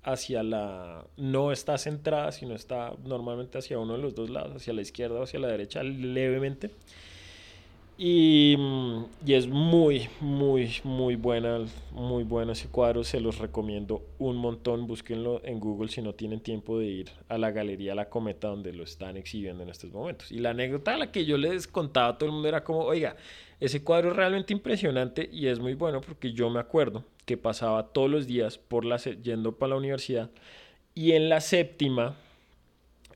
hacia 0.04 0.44
la... 0.44 1.06
no 1.18 1.52
está 1.52 1.78
centrada, 1.78 2.32
sino 2.32 2.56
está 2.56 2.94
normalmente 3.06 3.58
hacia 3.58 3.80
uno 3.80 3.94
de 3.94 4.00
los 4.00 4.14
dos 4.16 4.30
lados, 4.30 4.58
hacia 4.58 4.74
la 4.74 4.82
izquierda 4.82 5.20
o 5.20 5.24
hacia 5.24 5.40
la 5.40 5.48
derecha 5.48 5.82
levemente. 5.84 6.72
Y, 7.96 8.58
y, 9.24 9.34
es 9.34 9.48
muy, 9.48 10.10
muy, 10.20 10.74
muy 10.84 11.16
buena, 11.16 11.64
muy 11.92 12.24
bueno 12.24 12.54
ese 12.54 12.68
cuadro, 12.68 13.04
se 13.04 13.20
los 13.20 13.38
recomiendo 13.38 14.02
un 14.18 14.36
montón, 14.36 14.88
búsquenlo 14.88 15.42
en 15.46 15.60
Google 15.60 15.90
si 15.90 16.02
no 16.02 16.14
tienen 16.14 16.40
tiempo 16.40 16.80
de 16.80 16.88
ir 16.88 17.12
a 17.30 17.38
la 17.38 17.52
Galería 17.52 17.94
La 17.94 18.10
Cometa 18.10 18.48
donde 18.48 18.74
lo 18.74 18.84
están 18.84 19.16
exhibiendo 19.16 19.62
en 19.62 19.70
estos 19.70 19.92
momentos. 19.92 20.32
Y 20.32 20.40
la 20.40 20.50
anécdota 20.50 20.96
a 20.96 20.98
la 20.98 21.12
que 21.12 21.24
yo 21.26 21.38
les 21.38 21.68
contaba 21.68 22.08
a 22.08 22.18
todo 22.18 22.30
el 22.30 22.34
mundo 22.34 22.48
era 22.48 22.64
como, 22.64 22.80
oiga, 22.80 23.16
ese 23.60 23.84
cuadro 23.84 24.10
es 24.10 24.16
realmente 24.16 24.54
impresionante 24.54 25.30
y 25.32 25.46
es 25.46 25.60
muy 25.60 25.76
bueno 25.76 26.02
porque 26.02 26.34
yo 26.34 26.50
me 26.50 26.60
acuerdo 26.60 27.06
que 27.26 27.38
pasaba 27.38 27.94
todos 27.94 28.10
los 28.10 28.28
días 28.28 28.58
por 28.58 28.86
la, 28.86 28.98
yendo 28.98 29.58
para 29.58 29.72
la 29.72 29.76
universidad 29.78 30.30
y 30.96 31.14
en 31.14 31.30
la 31.30 31.42
séptima, 31.42 32.16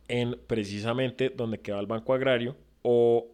en 0.07 0.39
precisamente 0.47 1.29
donde 1.29 1.59
queda 1.59 1.79
el 1.79 1.85
Banco 1.85 2.13
Agrario 2.13 2.55
o 2.81 3.27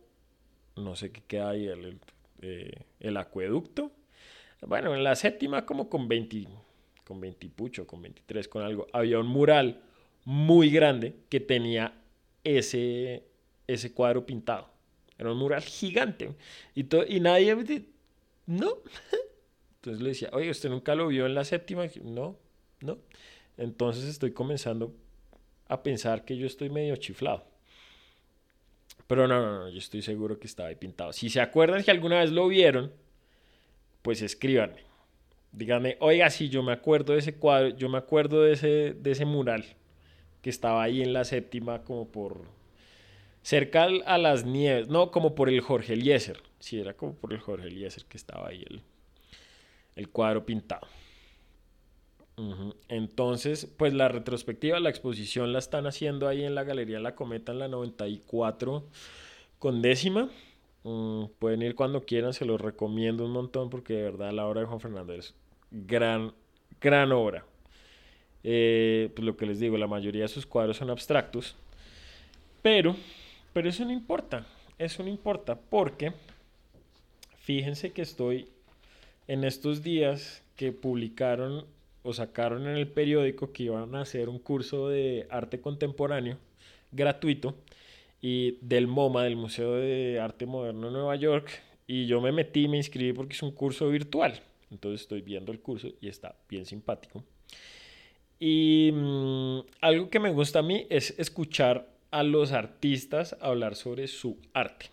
no 0.75 0.95
sé 0.95 1.11
qué 1.11 1.21
queda 1.21 1.49
ahí, 1.51 1.67
el, 1.67 1.99
eh, 2.41 2.81
el, 2.99 3.17
acueducto. 3.17 3.91
Bueno, 4.61 4.95
en 4.95 5.03
la 5.03 5.15
séptima 5.15 5.65
como 5.65 5.89
con 5.89 6.07
20, 6.07 6.47
con 7.03 7.21
20 7.21 7.49
pucho, 7.49 7.85
con 7.85 8.01
23, 8.01 8.47
con 8.47 8.63
algo, 8.63 8.87
había 8.91 9.19
un 9.19 9.27
mural 9.27 9.81
muy 10.25 10.69
grande 10.69 11.15
que 11.29 11.39
tenía 11.39 11.93
ese, 12.43 13.23
ese 13.67 13.93
cuadro 13.93 14.25
pintado. 14.25 14.69
Era 15.17 15.31
un 15.31 15.37
mural 15.37 15.61
gigante. 15.61 16.33
Y, 16.75 16.85
y 17.07 17.19
nadie... 17.19 17.85
No. 18.45 18.77
Entonces 19.83 20.01
le 20.01 20.09
decía, 20.09 20.29
oye, 20.31 20.49
¿usted 20.49 20.69
nunca 20.69 20.95
lo 20.95 21.07
vio 21.09 21.25
en 21.25 21.35
la 21.35 21.43
séptima? 21.43 21.85
No, 22.03 22.37
no. 22.79 22.99
Entonces 23.57 24.05
estoy 24.05 24.31
comenzando 24.31 24.95
a 25.67 25.83
pensar 25.83 26.23
que 26.23 26.37
yo 26.37 26.47
estoy 26.47 26.69
medio 26.69 26.95
chiflado. 26.95 27.43
Pero 29.07 29.27
no, 29.27 29.41
no, 29.41 29.59
no, 29.59 29.69
yo 29.69 29.79
estoy 29.79 30.01
seguro 30.01 30.39
que 30.39 30.47
estaba 30.47 30.69
ahí 30.69 30.75
pintado. 30.75 31.11
Si 31.11 31.29
se 31.29 31.41
acuerdan 31.41 31.83
que 31.83 31.91
alguna 31.91 32.21
vez 32.21 32.31
lo 32.31 32.47
vieron, 32.47 32.93
pues 34.01 34.21
escríbanme. 34.21 34.83
Díganme, 35.51 35.97
oiga, 35.99 36.29
si 36.29 36.47
yo 36.47 36.63
me 36.63 36.71
acuerdo 36.71 37.11
de 37.11 37.19
ese 37.19 37.35
cuadro, 37.35 37.75
yo 37.75 37.89
me 37.89 37.97
acuerdo 37.97 38.41
de 38.41 38.53
ese, 38.53 38.93
de 38.93 39.11
ese 39.11 39.25
mural 39.25 39.65
que 40.41 40.49
estaba 40.49 40.81
ahí 40.81 41.01
en 41.01 41.11
la 41.11 41.25
séptima, 41.25 41.83
como 41.83 42.09
por 42.09 42.45
cerca 43.41 43.89
a 44.05 44.17
las 44.17 44.45
nieves, 44.45 44.87
no, 44.87 45.11
como 45.11 45.35
por 45.35 45.49
el 45.49 45.59
Jorge 45.59 45.93
Eliezer. 45.93 46.41
Sí, 46.59 46.79
era 46.79 46.93
como 46.93 47.15
por 47.15 47.33
el 47.33 47.41
Jorge 47.41 47.67
Eliezer 47.67 48.05
que 48.05 48.15
estaba 48.15 48.47
ahí 48.47 48.63
el, 48.69 48.81
el 49.95 50.09
cuadro 50.09 50.45
pintado. 50.45 50.87
Entonces, 52.87 53.67
pues 53.77 53.93
la 53.93 54.07
retrospectiva, 54.07 54.79
la 54.79 54.89
exposición 54.89 55.53
la 55.53 55.59
están 55.59 55.85
haciendo 55.85 56.27
ahí 56.27 56.43
en 56.43 56.55
la 56.55 56.63
Galería 56.63 56.99
La 56.99 57.15
Cometa 57.15 57.51
en 57.51 57.59
la 57.59 57.67
94 57.67 58.83
con 59.59 59.81
décima. 59.81 60.29
Mm, 60.83 61.25
pueden 61.39 61.61
ir 61.61 61.75
cuando 61.75 62.03
quieran, 62.03 62.33
se 62.33 62.45
los 62.45 62.59
recomiendo 62.59 63.23
un 63.23 63.31
montón 63.31 63.69
porque 63.69 63.93
de 63.93 64.03
verdad 64.03 64.31
la 64.31 64.47
obra 64.47 64.61
de 64.61 64.67
Juan 64.67 64.79
Fernando 64.79 65.13
es 65.13 65.35
gran, 65.71 66.33
gran 66.81 67.11
obra. 67.11 67.45
Eh, 68.43 69.09
pues 69.15 69.25
lo 69.25 69.37
que 69.37 69.45
les 69.45 69.59
digo, 69.59 69.77
la 69.77 69.87
mayoría 69.87 70.23
de 70.23 70.27
sus 70.27 70.45
cuadros 70.45 70.77
son 70.77 70.89
abstractos, 70.89 71.55
pero, 72.61 72.95
pero 73.53 73.69
eso 73.69 73.85
no 73.85 73.91
importa, 73.93 74.45
eso 74.77 75.01
no 75.01 75.09
importa 75.09 75.57
porque 75.57 76.11
fíjense 77.37 77.93
que 77.93 78.01
estoy 78.01 78.49
en 79.27 79.43
estos 79.43 79.83
días 79.83 80.43
que 80.55 80.71
publicaron 80.71 81.65
o 82.03 82.13
sacaron 82.13 82.67
en 82.67 82.77
el 82.77 82.87
periódico 82.87 83.51
que 83.51 83.63
iban 83.63 83.95
a 83.95 84.01
hacer 84.01 84.29
un 84.29 84.39
curso 84.39 84.89
de 84.89 85.27
arte 85.29 85.61
contemporáneo 85.61 86.37
gratuito 86.91 87.55
y 88.21 88.57
del 88.61 88.87
MoMA, 88.87 89.23
del 89.23 89.35
Museo 89.35 89.73
de 89.73 90.19
Arte 90.19 90.45
Moderno 90.45 90.87
de 90.87 90.93
Nueva 90.93 91.15
York, 91.15 91.49
y 91.87 92.05
yo 92.05 92.21
me 92.21 92.31
metí, 92.31 92.67
me 92.67 92.77
inscribí 92.77 93.13
porque 93.13 93.33
es 93.33 93.43
un 93.43 93.51
curso 93.51 93.89
virtual. 93.89 94.39
Entonces 94.71 95.01
estoy 95.01 95.21
viendo 95.21 95.51
el 95.51 95.59
curso 95.59 95.89
y 96.01 96.07
está 96.07 96.35
bien 96.49 96.65
simpático. 96.65 97.23
Y 98.39 98.91
mm, 98.93 99.59
algo 99.81 100.09
que 100.09 100.19
me 100.19 100.31
gusta 100.31 100.59
a 100.59 100.63
mí 100.63 100.87
es 100.89 101.17
escuchar 101.19 101.87
a 102.11 102.23
los 102.23 102.51
artistas 102.51 103.35
hablar 103.41 103.75
sobre 103.75 104.07
su 104.07 104.37
arte. 104.53 104.87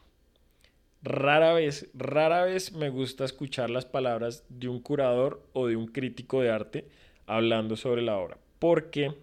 Rara 1.02 1.54
vez, 1.54 1.90
rara 1.94 2.44
vez 2.44 2.72
me 2.72 2.90
gusta 2.90 3.24
escuchar 3.24 3.70
las 3.70 3.86
palabras 3.86 4.44
de 4.50 4.68
un 4.68 4.80
curador 4.80 5.42
o 5.54 5.66
de 5.66 5.76
un 5.76 5.86
crítico 5.86 6.42
de 6.42 6.50
arte 6.50 6.88
hablando 7.26 7.76
sobre 7.76 8.02
la 8.02 8.18
obra. 8.18 8.36
Porque, 8.58 9.14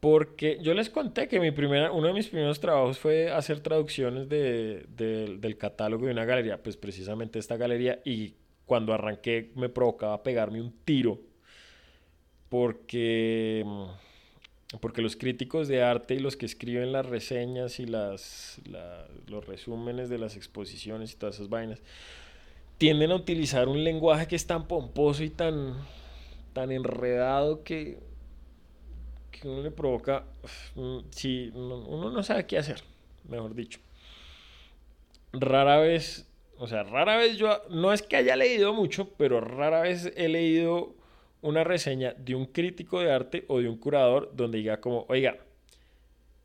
porque 0.00 0.58
yo 0.60 0.74
les 0.74 0.90
conté 0.90 1.28
que 1.28 1.40
mi 1.40 1.50
primera, 1.50 1.92
uno 1.92 2.08
de 2.08 2.12
mis 2.12 2.28
primeros 2.28 2.60
trabajos 2.60 2.98
fue 2.98 3.30
hacer 3.30 3.60
traducciones 3.60 4.28
del 4.28 5.56
catálogo 5.58 6.04
de 6.04 6.12
una 6.12 6.26
galería, 6.26 6.62
pues 6.62 6.76
precisamente 6.76 7.38
esta 7.38 7.56
galería, 7.56 8.00
y 8.04 8.34
cuando 8.66 8.92
arranqué 8.92 9.50
me 9.54 9.70
provocaba 9.70 10.22
pegarme 10.22 10.60
un 10.60 10.72
tiro 10.84 11.20
porque 12.50 13.64
porque 14.80 15.02
los 15.02 15.16
críticos 15.16 15.68
de 15.68 15.82
arte 15.82 16.14
y 16.14 16.18
los 16.18 16.36
que 16.36 16.46
escriben 16.46 16.92
las 16.92 17.06
reseñas 17.06 17.78
y 17.78 17.86
las, 17.86 18.60
los 19.26 19.46
resúmenes 19.46 20.08
de 20.08 20.18
las 20.18 20.36
exposiciones 20.36 21.12
y 21.12 21.16
todas 21.16 21.36
esas 21.36 21.48
vainas 21.48 21.80
tienden 22.78 23.12
a 23.12 23.16
utilizar 23.16 23.68
un 23.68 23.84
lenguaje 23.84 24.26
que 24.26 24.36
es 24.36 24.46
tan 24.46 24.66
pomposo 24.66 25.22
y 25.22 25.30
tan, 25.30 25.74
tan 26.52 26.72
enredado 26.72 27.62
que, 27.62 27.98
que 29.30 29.48
uno 29.48 29.62
le 29.62 29.70
provoca, 29.70 30.24
si 31.10 31.50
uno 31.54 32.10
no 32.10 32.22
sabe 32.22 32.46
qué 32.46 32.58
hacer, 32.58 32.82
mejor 33.28 33.54
dicho. 33.54 33.80
Rara 35.32 35.78
vez, 35.78 36.28
o 36.58 36.66
sea, 36.66 36.82
rara 36.82 37.16
vez 37.16 37.36
yo, 37.36 37.62
no 37.70 37.92
es 37.92 38.02
que 38.02 38.16
haya 38.16 38.36
leído 38.36 38.72
mucho, 38.72 39.08
pero 39.16 39.40
rara 39.40 39.82
vez 39.82 40.12
he 40.16 40.28
leído 40.28 40.94
una 41.44 41.62
reseña 41.62 42.14
de 42.14 42.34
un 42.34 42.46
crítico 42.46 43.00
de 43.00 43.12
arte 43.12 43.44
o 43.48 43.60
de 43.60 43.68
un 43.68 43.76
curador 43.76 44.32
donde 44.34 44.58
diga 44.58 44.80
como, 44.80 45.04
oiga, 45.10 45.36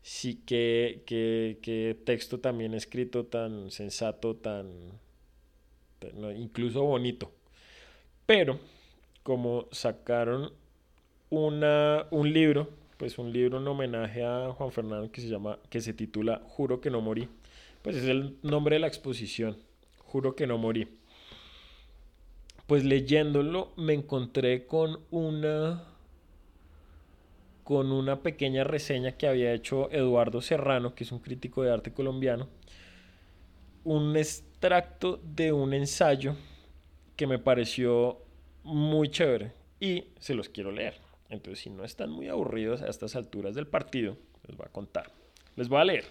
sí 0.02 0.42
que, 0.46 1.04
que, 1.06 1.98
texto 2.04 2.42
también 2.42 2.74
escrito 2.74 3.26
tan 3.26 3.72
sensato, 3.72 4.36
tan, 4.36 4.68
incluso 6.36 6.84
bonito. 6.84 7.32
Pero 8.26 8.60
como 9.24 9.68
sacaron 9.72 10.52
una, 11.30 12.06
un 12.12 12.34
libro, 12.34 12.70
pues 12.98 13.18
un 13.18 13.32
libro 13.32 13.60
en 13.60 13.68
homenaje 13.70 14.26
a 14.26 14.52
Juan 14.52 14.72
Fernando 14.74 15.10
que 15.14 15.22
se 15.22 15.30
llama, 15.30 15.60
que 15.70 15.80
se 15.80 15.94
titula 15.94 16.42
Juro 16.46 16.82
que 16.82 16.90
no 16.90 17.00
morí. 17.00 17.30
Pues 17.84 17.96
es 17.96 18.04
el 18.04 18.36
nombre 18.44 18.76
de 18.76 18.82
la 18.82 18.88
exposición, 18.88 19.58
Juro 20.00 20.36
que 20.36 20.46
no 20.46 20.58
morí 20.58 20.99
pues 22.70 22.86
leyéndolo 22.86 23.72
me 23.78 23.96
encontré 23.96 24.68
con 24.68 25.00
una 25.10 25.86
con 27.64 27.92
una 27.92 28.22
pequeña 28.22 28.64
reseña 28.64 29.14
que 29.14 29.28
había 29.28 29.54
hecho 29.54 29.90
Eduardo 29.92 30.40
Serrano, 30.40 30.94
que 30.94 31.04
es 31.04 31.12
un 31.12 31.18
crítico 31.18 31.64
de 31.64 31.72
arte 31.72 31.94
colombiano, 31.94 32.48
un 33.84 34.16
extracto 34.16 35.20
de 35.24 35.52
un 35.52 35.74
ensayo 35.74 36.36
que 37.16 37.26
me 37.26 37.40
pareció 37.40 38.20
muy 38.62 39.10
chévere 39.10 39.52
y 39.80 40.06
se 40.20 40.36
los 40.36 40.48
quiero 40.48 40.72
leer. 40.72 40.94
Entonces, 41.30 41.64
si 41.64 41.72
no 41.72 41.84
están 41.84 42.12
muy 42.12 42.28
aburridos 42.28 42.84
a 42.84 42.88
estas 42.88 43.16
alturas 43.16 43.56
del 43.56 43.66
partido, 43.66 44.16
les 44.48 44.56
voy 44.56 44.68
a 44.68 44.72
contar. 44.72 45.12
Les 45.56 45.70
voy 45.70 45.82
a 45.82 45.86
leer. 45.86 46.06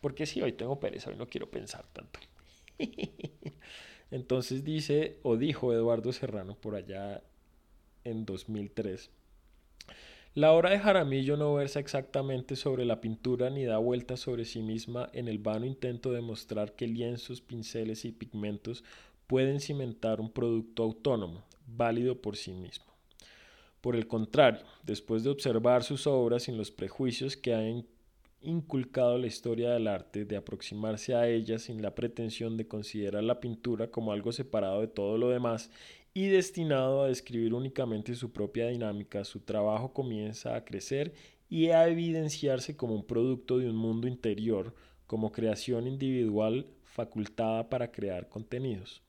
Porque 0.00 0.26
si 0.26 0.42
hoy 0.42 0.54
tengo 0.54 0.80
pereza, 0.80 1.10
hoy 1.10 1.16
no 1.16 1.28
quiero 1.28 1.48
pensar 1.48 1.84
tanto. 1.92 2.18
Entonces 4.12 4.62
dice, 4.62 5.16
o 5.22 5.36
dijo 5.36 5.72
Eduardo 5.72 6.12
Serrano 6.12 6.54
por 6.54 6.76
allá 6.76 7.22
en 8.04 8.26
2003. 8.26 9.10
La 10.34 10.52
obra 10.52 10.70
de 10.70 10.78
Jaramillo 10.78 11.36
no 11.36 11.54
versa 11.54 11.80
exactamente 11.80 12.54
sobre 12.54 12.84
la 12.84 13.00
pintura 13.00 13.48
ni 13.48 13.64
da 13.64 13.78
vueltas 13.78 14.20
sobre 14.20 14.44
sí 14.44 14.60
misma 14.60 15.08
en 15.14 15.28
el 15.28 15.38
vano 15.38 15.64
intento 15.64 16.12
de 16.12 16.20
mostrar 16.20 16.72
que 16.72 16.86
lienzos, 16.86 17.40
pinceles 17.40 18.04
y 18.04 18.12
pigmentos 18.12 18.84
pueden 19.26 19.60
cimentar 19.60 20.20
un 20.20 20.30
producto 20.30 20.82
autónomo, 20.82 21.42
válido 21.66 22.20
por 22.20 22.36
sí 22.36 22.52
mismo. 22.52 22.84
Por 23.80 23.96
el 23.96 24.06
contrario, 24.06 24.64
después 24.82 25.24
de 25.24 25.30
observar 25.30 25.84
sus 25.84 26.06
obras 26.06 26.42
sin 26.42 26.58
los 26.58 26.70
prejuicios 26.70 27.36
que 27.36 27.54
han 27.54 27.86
inculcado 28.42 29.18
la 29.18 29.26
historia 29.26 29.70
del 29.70 29.86
arte, 29.86 30.24
de 30.24 30.36
aproximarse 30.36 31.14
a 31.14 31.28
ella 31.28 31.58
sin 31.58 31.82
la 31.82 31.94
pretensión 31.94 32.56
de 32.56 32.66
considerar 32.66 33.22
la 33.24 33.40
pintura 33.40 33.90
como 33.90 34.12
algo 34.12 34.32
separado 34.32 34.80
de 34.80 34.88
todo 34.88 35.18
lo 35.18 35.30
demás 35.30 35.70
y 36.14 36.26
destinado 36.26 37.02
a 37.02 37.08
describir 37.08 37.54
únicamente 37.54 38.14
su 38.14 38.32
propia 38.32 38.68
dinámica, 38.68 39.24
su 39.24 39.40
trabajo 39.40 39.92
comienza 39.92 40.56
a 40.56 40.64
crecer 40.64 41.14
y 41.48 41.68
a 41.68 41.88
evidenciarse 41.88 42.76
como 42.76 42.94
un 42.94 43.04
producto 43.04 43.58
de 43.58 43.68
un 43.68 43.76
mundo 43.76 44.08
interior, 44.08 44.74
como 45.06 45.32
creación 45.32 45.86
individual 45.86 46.66
facultada 46.82 47.68
para 47.70 47.90
crear 47.90 48.28
contenidos. 48.28 49.02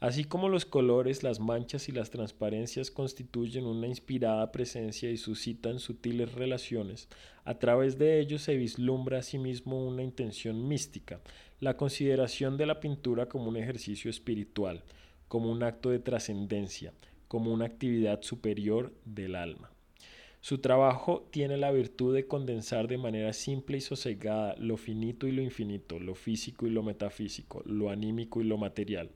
Así 0.00 0.22
como 0.22 0.48
los 0.48 0.64
colores, 0.64 1.24
las 1.24 1.40
manchas 1.40 1.88
y 1.88 1.92
las 1.92 2.10
transparencias 2.10 2.92
constituyen 2.92 3.66
una 3.66 3.88
inspirada 3.88 4.52
presencia 4.52 5.10
y 5.10 5.16
suscitan 5.16 5.80
sutiles 5.80 6.34
relaciones, 6.34 7.08
a 7.44 7.58
través 7.58 7.98
de 7.98 8.20
ellos 8.20 8.42
se 8.42 8.56
vislumbra 8.56 9.18
asimismo 9.18 9.84
una 9.84 10.04
intención 10.04 10.68
mística, 10.68 11.20
la 11.58 11.76
consideración 11.76 12.56
de 12.56 12.66
la 12.66 12.78
pintura 12.78 13.26
como 13.26 13.48
un 13.48 13.56
ejercicio 13.56 14.08
espiritual, 14.08 14.84
como 15.26 15.50
un 15.50 15.64
acto 15.64 15.90
de 15.90 15.98
trascendencia, 15.98 16.92
como 17.26 17.52
una 17.52 17.64
actividad 17.64 18.22
superior 18.22 18.94
del 19.04 19.34
alma. 19.34 19.72
Su 20.40 20.58
trabajo 20.58 21.26
tiene 21.32 21.56
la 21.56 21.72
virtud 21.72 22.14
de 22.14 22.28
condensar 22.28 22.86
de 22.86 22.98
manera 22.98 23.32
simple 23.32 23.78
y 23.78 23.80
sosegada 23.80 24.54
lo 24.58 24.76
finito 24.76 25.26
y 25.26 25.32
lo 25.32 25.42
infinito, 25.42 25.98
lo 25.98 26.14
físico 26.14 26.68
y 26.68 26.70
lo 26.70 26.84
metafísico, 26.84 27.62
lo 27.66 27.90
anímico 27.90 28.40
y 28.40 28.44
lo 28.44 28.56
material, 28.56 29.10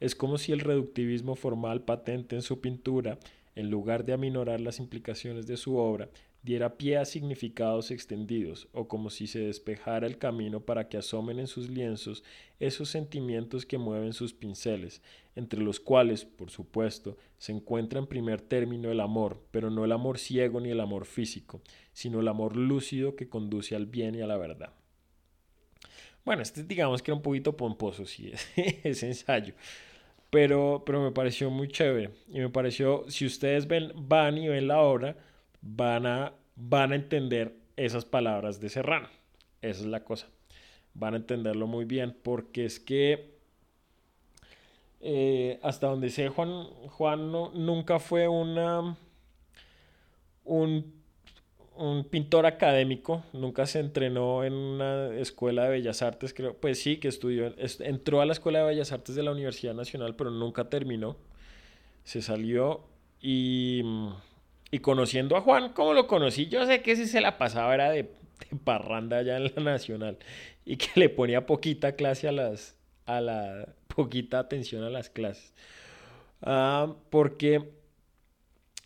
es 0.00 0.14
como 0.14 0.38
si 0.38 0.52
el 0.52 0.60
reductivismo 0.60 1.34
formal 1.34 1.82
patente 1.82 2.36
en 2.36 2.42
su 2.42 2.60
pintura, 2.60 3.18
en 3.54 3.70
lugar 3.70 4.04
de 4.04 4.12
aminorar 4.12 4.60
las 4.60 4.78
implicaciones 4.78 5.46
de 5.46 5.56
su 5.56 5.76
obra, 5.76 6.08
diera 6.42 6.76
pie 6.76 6.96
a 6.98 7.04
significados 7.04 7.90
extendidos, 7.90 8.68
o 8.72 8.86
como 8.86 9.10
si 9.10 9.26
se 9.26 9.40
despejara 9.40 10.06
el 10.06 10.18
camino 10.18 10.60
para 10.60 10.88
que 10.88 10.96
asomen 10.96 11.40
en 11.40 11.46
sus 11.46 11.68
lienzos 11.68 12.22
esos 12.60 12.88
sentimientos 12.88 13.66
que 13.66 13.78
mueven 13.78 14.12
sus 14.12 14.32
pinceles, 14.32 15.02
entre 15.34 15.60
los 15.60 15.80
cuales, 15.80 16.24
por 16.24 16.50
supuesto, 16.50 17.16
se 17.38 17.52
encuentra 17.52 17.98
en 17.98 18.06
primer 18.06 18.40
término 18.40 18.90
el 18.90 19.00
amor, 19.00 19.42
pero 19.50 19.70
no 19.70 19.84
el 19.84 19.92
amor 19.92 20.18
ciego 20.18 20.60
ni 20.60 20.70
el 20.70 20.80
amor 20.80 21.04
físico, 21.04 21.60
sino 21.92 22.20
el 22.20 22.28
amor 22.28 22.56
lúcido 22.56 23.16
que 23.16 23.28
conduce 23.28 23.74
al 23.74 23.86
bien 23.86 24.14
y 24.14 24.20
a 24.20 24.26
la 24.26 24.36
verdad. 24.36 24.72
Bueno, 26.24 26.42
este 26.42 26.62
digamos 26.62 27.02
que 27.02 27.10
era 27.10 27.16
un 27.16 27.22
poquito 27.22 27.56
pomposo, 27.56 28.04
sí, 28.04 28.32
ese 28.84 29.06
ensayo. 29.08 29.54
Pero, 30.30 30.82
pero 30.84 31.02
me 31.02 31.10
pareció 31.10 31.50
muy 31.50 31.68
chévere. 31.68 32.10
Y 32.28 32.40
me 32.40 32.50
pareció, 32.50 33.04
si 33.08 33.26
ustedes 33.26 33.66
ven, 33.66 33.92
van 33.94 34.36
y 34.38 34.48
ven 34.48 34.68
la 34.68 34.80
obra, 34.80 35.16
van 35.62 36.06
a, 36.06 36.32
van 36.56 36.92
a 36.92 36.96
entender 36.96 37.54
esas 37.76 38.04
palabras 38.04 38.60
de 38.60 38.68
Serrano. 38.68 39.08
Esa 39.62 39.80
es 39.80 39.86
la 39.86 40.04
cosa. 40.04 40.28
Van 40.94 41.14
a 41.14 41.18
entenderlo 41.18 41.66
muy 41.66 41.84
bien 41.84 42.16
porque 42.22 42.64
es 42.64 42.78
que 42.80 43.38
eh, 45.00 45.60
hasta 45.62 45.86
donde 45.86 46.10
sé, 46.10 46.28
Juan, 46.28 46.64
Juan 46.88 47.30
nunca 47.30 47.98
fue 48.00 48.26
una, 48.26 48.96
un 50.44 50.97
un 51.78 52.04
pintor 52.04 52.44
académico, 52.44 53.24
nunca 53.32 53.66
se 53.66 53.80
entrenó 53.80 54.44
en 54.44 54.52
una 54.52 55.16
escuela 55.16 55.64
de 55.64 55.70
bellas 55.70 56.02
artes, 56.02 56.34
creo, 56.34 56.54
pues 56.54 56.82
sí, 56.82 56.98
que 56.98 57.08
estudió, 57.08 57.54
entró 57.80 58.20
a 58.20 58.26
la 58.26 58.32
escuela 58.32 58.60
de 58.60 58.66
bellas 58.66 58.92
artes 58.92 59.14
de 59.14 59.22
la 59.22 59.32
Universidad 59.32 59.74
Nacional, 59.74 60.16
pero 60.16 60.30
nunca 60.30 60.68
terminó, 60.68 61.16
se 62.04 62.20
salió 62.20 62.84
y, 63.20 63.82
y 64.70 64.80
conociendo 64.80 65.36
a 65.36 65.40
Juan, 65.40 65.72
como 65.72 65.94
lo 65.94 66.06
conocí, 66.06 66.48
yo 66.48 66.66
sé 66.66 66.82
que 66.82 66.96
si 66.96 67.06
se 67.06 67.20
la 67.20 67.38
pasaba 67.38 67.74
era 67.74 67.90
de, 67.90 68.10
parranda 68.64 69.18
allá 69.18 69.36
en 69.36 69.52
la 69.54 69.62
Nacional 69.62 70.18
y 70.64 70.76
que 70.76 70.88
le 71.00 71.08
ponía 71.08 71.46
poquita 71.46 71.92
clase 71.92 72.28
a 72.28 72.32
las, 72.32 72.76
a 73.06 73.20
la, 73.20 73.68
poquita 73.94 74.38
atención 74.38 74.82
a 74.84 74.90
las 74.90 75.10
clases. 75.10 75.52
Ah, 76.42 76.94
porque 77.10 77.70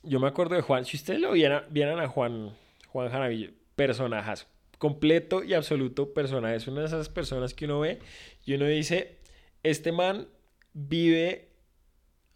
yo 0.03 0.21
me 0.21 0.29
acuerdo 0.29 0.57
de 0.57 0.63
Juan, 0.63 0.85
si 0.85 0.97
ustedes 0.97 1.21
lo 1.21 1.33
vieran, 1.33 1.65
vieran 1.71 2.01
a 2.01 2.09
Juan 2.09 2.53
Juan 2.93 3.09
Jaramillo, 3.09 3.53
personajazo. 3.75 4.47
Completo 4.77 5.43
y 5.43 5.55
absoluto 5.55 6.13
personaje. 6.13 6.57
Es 6.57 6.69
una 6.69 6.81
de 6.83 6.89
esas 6.89 7.09
personas 7.09 7.55
que 7.55 7.65
uno 7.65 7.81
ve 7.81 8.01
y 8.45 8.53
uno 8.55 8.67
dice, 8.67 9.17
este 9.63 9.93
man 9.93 10.29
vive, 10.75 11.49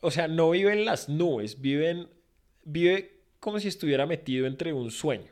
o 0.01 0.11
sea, 0.11 0.29
no 0.29 0.51
vive 0.51 0.73
en 0.73 0.87
las 0.87 1.11
nubes, 1.11 1.61
vive, 1.61 2.09
vive 2.65 3.21
como 3.39 3.61
si 3.61 3.69
estuviera 3.69 4.07
metido 4.07 4.47
entre 4.47 4.73
un 4.73 4.91
sueño. 4.91 5.31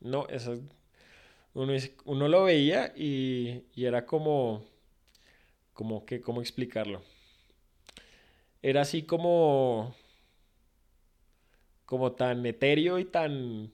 No, 0.00 0.26
eso, 0.28 0.58
uno, 1.52 1.74
uno 2.06 2.28
lo 2.28 2.44
veía 2.44 2.94
y, 2.96 3.64
y 3.74 3.84
era 3.84 4.06
como, 4.06 4.64
como 5.74 6.06
que, 6.06 6.22
¿cómo 6.22 6.40
explicarlo? 6.40 7.02
Era 8.62 8.80
así 8.80 9.02
como, 9.02 9.94
como 11.84 12.12
tan 12.12 12.46
etéreo 12.46 12.98
y 12.98 13.04
tan 13.04 13.70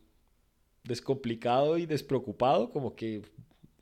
descomplicado 0.85 1.79
y 1.79 1.87
despreocupado, 1.87 2.71
como 2.71 2.95
que 2.97 3.23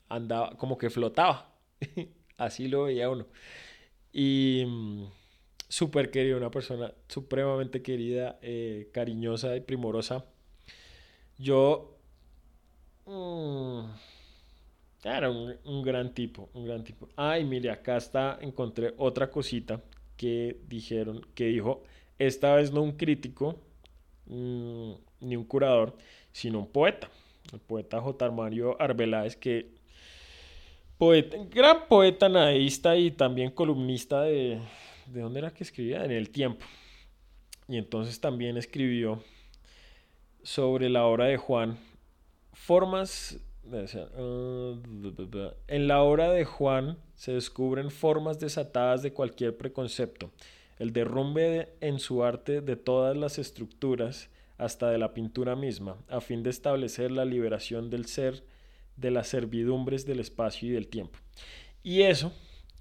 andaba, 0.09 0.57
como 0.57 0.79
que 0.79 0.91
flotaba. 0.91 1.53
Así 2.37 2.69
lo 2.69 2.85
veía 2.85 3.11
uno. 3.11 3.27
Y 4.13 4.65
mm, 4.67 5.05
súper 5.69 6.11
querido, 6.11 6.39
una 6.39 6.51
persona 6.51 6.93
supremamente 7.09 7.83
querida, 7.83 8.39
eh, 8.43 8.91
cariñosa 8.93 9.57
y 9.57 9.61
primorosa. 9.61 10.25
Yo... 11.39 11.95
Mm, 13.07 13.87
era 15.05 15.31
un, 15.31 15.83
gran 15.83 16.13
tipo, 16.13 16.51
un 16.55 16.65
gran 16.65 16.85
tipo. 16.85 17.09
Ay, 17.17 17.45
mire, 17.45 17.71
acá 17.71 17.97
está, 17.97 18.39
encontré 18.41 18.95
otra 18.99 19.31
cosita 19.31 19.81
que 20.17 20.61
dijeron, 20.67 21.27
que 21.35 21.47
dijo, 21.47 21.83
esta 22.19 22.55
vez 22.57 22.73
no 22.73 22.83
un 22.83 22.93
crítico, 22.93 23.61
mm, 24.27 24.93
ni 25.21 25.37
un 25.37 25.45
curador, 25.45 25.97
sino 26.33 26.61
un 26.61 26.69
poeta, 26.69 27.09
el 27.53 27.61
poeta 27.61 28.01
J. 28.01 28.31
Mario 28.31 28.81
Arbeláez, 28.81 29.37
que 29.37 29.71
poeta, 30.99 31.37
gran 31.51 31.89
poeta 31.89 32.29
nadaísta 32.29 32.97
y 32.97 33.11
también 33.11 33.51
columnista 33.51 34.23
de, 34.23 34.61
¿de 35.07 35.21
dónde 35.21 35.41
era 35.41 35.53
que 35.53 35.65
escribía? 35.65 36.05
En 36.05 36.11
El 36.11 36.31
Tiempo. 36.31 36.65
Y 37.69 37.77
entonces 37.77 38.21
también 38.21 38.57
escribió 38.57 39.23
sobre 40.43 40.89
la 40.89 41.05
obra 41.05 41.27
de 41.27 41.37
Juan, 41.37 41.79
formas, 42.53 43.39
uh, 43.67 44.79
en 45.67 45.89
la 45.89 46.03
obra 46.03 46.31
de 46.31 46.45
Juan 46.45 46.97
se 47.15 47.33
descubren 47.33 47.91
formas 47.91 48.39
desatadas 48.39 49.03
de 49.03 49.13
cualquier 49.13 49.57
preconcepto, 49.57 50.31
el 50.79 50.93
derrumbe 50.93 51.75
en 51.81 51.99
su 51.99 52.25
arte 52.25 52.61
de 52.63 52.77
todas 52.77 53.17
las 53.17 53.39
estructuras, 53.39 54.31
hasta 54.59 54.91
de 54.91 54.99
la 54.99 55.15
pintura 55.15 55.57
misma, 55.57 55.97
a 56.09 56.21
fin 56.21 56.43
de 56.43 56.51
establecer 56.51 57.13
la 57.13 57.25
liberación 57.25 57.91
del 57.91 58.07
ser 58.07 58.45
de 58.97 59.13
las 59.13 59.29
servidumbres 59.29 60.05
del 60.05 60.21
espacio 60.21 60.69
y 60.69 60.73
del 60.73 60.89
tiempo. 60.89 61.19
Y 61.83 62.03
eso, 62.03 62.33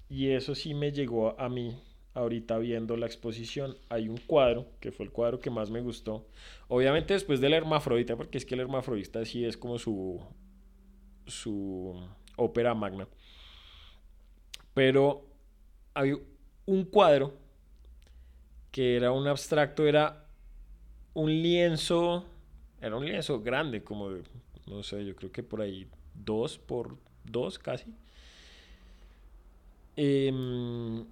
y 0.10 0.30
eso 0.30 0.56
sí 0.56 0.74
me 0.74 0.92
llegó 0.92 1.40
a 1.40 1.48
mí 1.48 1.80
ahorita 2.16 2.58
viendo 2.58 2.98
la 2.98 3.06
exposición. 3.06 3.78
Hay 3.90 4.10
un 4.10 4.18
cuadro, 4.18 4.68
que 4.80 4.92
fue 4.92 5.06
el 5.06 5.12
cuadro 5.12 5.40
que 5.40 5.52
más 5.52 5.70
me 5.70 5.82
gustó. 5.82 6.28
Obviamente 6.68 7.14
después 7.14 7.40
del 7.40 7.54
hermafrodita, 7.54 8.16
porque 8.16 8.40
es 8.40 8.46
que 8.46 8.56
el 8.56 8.62
hermafrodita 8.62 9.24
sí 9.24 9.46
es 9.46 9.56
como 9.56 9.78
su, 9.78 10.20
su 11.28 11.96
ópera 12.36 12.74
magna. 12.74 13.08
Pero 14.74 15.28
hay 15.94 16.14
un 16.66 16.86
cuadro 16.86 17.38
que 18.72 18.96
era 18.96 19.12
un 19.12 19.28
abstracto, 19.28 19.88
era 19.88 20.27
un 21.18 21.32
lienzo, 21.42 22.24
era 22.80 22.96
un 22.96 23.04
lienzo 23.04 23.42
grande, 23.42 23.84
como 23.84 24.12
de, 24.12 24.22
no 24.68 24.84
sé, 24.84 25.04
yo 25.04 25.16
creo 25.16 25.32
que 25.32 25.42
por 25.42 25.62
ahí 25.62 25.88
dos 26.14 26.60
por 26.60 26.96
dos 27.24 27.58
casi. 27.58 27.92
Em, 29.96 31.04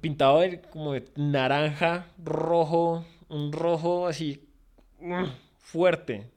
pintado 0.00 0.38
de, 0.38 0.60
como 0.60 0.92
de 0.92 1.04
naranja, 1.16 2.06
rojo, 2.24 3.04
un 3.28 3.52
rojo 3.52 4.06
así 4.06 4.48
mm, 5.00 5.24
fuerte, 5.58 6.30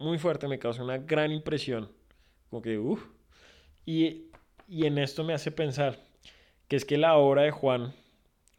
muy 0.00 0.18
fuerte, 0.18 0.48
me 0.48 0.58
causó 0.58 0.82
una 0.82 0.98
gran 0.98 1.30
impresión. 1.30 1.88
Como 2.50 2.60
que, 2.60 2.76
uff. 2.76 3.06
Y, 3.84 4.32
y 4.66 4.86
en 4.86 4.98
esto 4.98 5.22
me 5.22 5.32
hace 5.32 5.52
pensar 5.52 6.00
que 6.66 6.74
es 6.74 6.84
que 6.84 6.98
la 6.98 7.16
obra 7.16 7.42
de 7.42 7.52
Juan, 7.52 7.94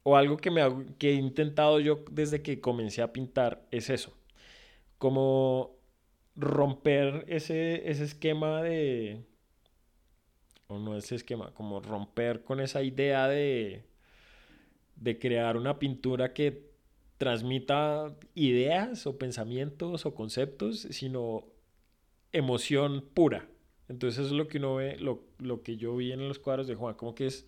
o 0.10 0.16
algo 0.16 0.38
que, 0.38 0.52
me 0.52 0.62
he 1.02 1.12
intentado 1.12 1.82
yo 1.82 2.06
desde 2.10 2.42
que 2.42 2.62
comencé 2.62 3.02
a 3.02 3.12
pintar, 3.12 3.68
es 3.72 3.90
eso. 3.90 4.16
Como 4.98 5.76
romper 6.34 7.26
ese, 7.28 7.90
ese 7.92 8.06
esquema 8.06 8.62
de... 8.62 9.26
O 10.68 10.80
no 10.80 10.96
ese 10.96 11.16
esquema, 11.16 11.54
como 11.54 11.82
romper 11.82 12.46
con 12.46 12.62
esa 12.62 12.84
idea 12.84 13.28
de, 13.28 13.84
de 14.96 15.20
crear 15.20 15.58
una 15.58 15.78
pintura 15.78 16.34
que 16.34 16.72
transmita 17.18 18.16
ideas 18.34 19.08
o 19.08 19.18
pensamientos 19.18 20.06
o 20.06 20.16
conceptos, 20.16 20.88
sino 20.90 21.44
emoción 22.32 23.04
pura. 23.14 23.50
Entonces 23.90 24.20
eso 24.20 24.28
es 24.28 24.38
lo 24.38 24.48
que 24.48 24.60
uno 24.60 24.76
ve, 24.76 24.96
lo, 25.00 25.26
lo 25.40 25.64
que 25.64 25.76
yo 25.76 25.98
vi 25.98 26.14
en 26.14 26.30
los 26.30 26.40
cuadros 26.40 26.66
de 26.66 26.76
Juan, 26.76 26.96
como 26.96 27.14
que 27.14 27.26
es, 27.26 27.46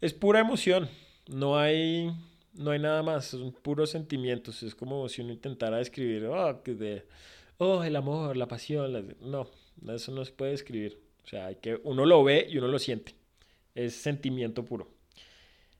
es 0.00 0.12
pura 0.12 0.40
emoción, 0.40 0.88
no 1.28 1.58
hay, 1.58 2.10
no 2.54 2.70
hay 2.70 2.78
nada 2.78 3.02
más, 3.02 3.26
son 3.26 3.52
puros 3.52 3.90
sentimientos, 3.90 4.62
es 4.62 4.74
como 4.74 5.08
si 5.08 5.22
uno 5.22 5.32
intentara 5.32 5.78
describir, 5.78 6.26
oh, 6.26 6.52
de, 6.64 7.04
oh 7.58 7.82
el 7.84 7.96
amor, 7.96 8.36
la 8.36 8.48
pasión, 8.48 9.16
no, 9.20 9.48
eso 9.88 10.12
no 10.12 10.24
se 10.24 10.32
puede 10.32 10.52
describir, 10.52 10.98
o 11.24 11.28
sea, 11.28 11.46
hay 11.46 11.56
que, 11.56 11.80
uno 11.84 12.06
lo 12.06 12.22
ve 12.24 12.46
y 12.48 12.58
uno 12.58 12.68
lo 12.68 12.78
siente, 12.78 13.14
es 13.74 13.94
sentimiento 13.94 14.64
puro. 14.64 14.88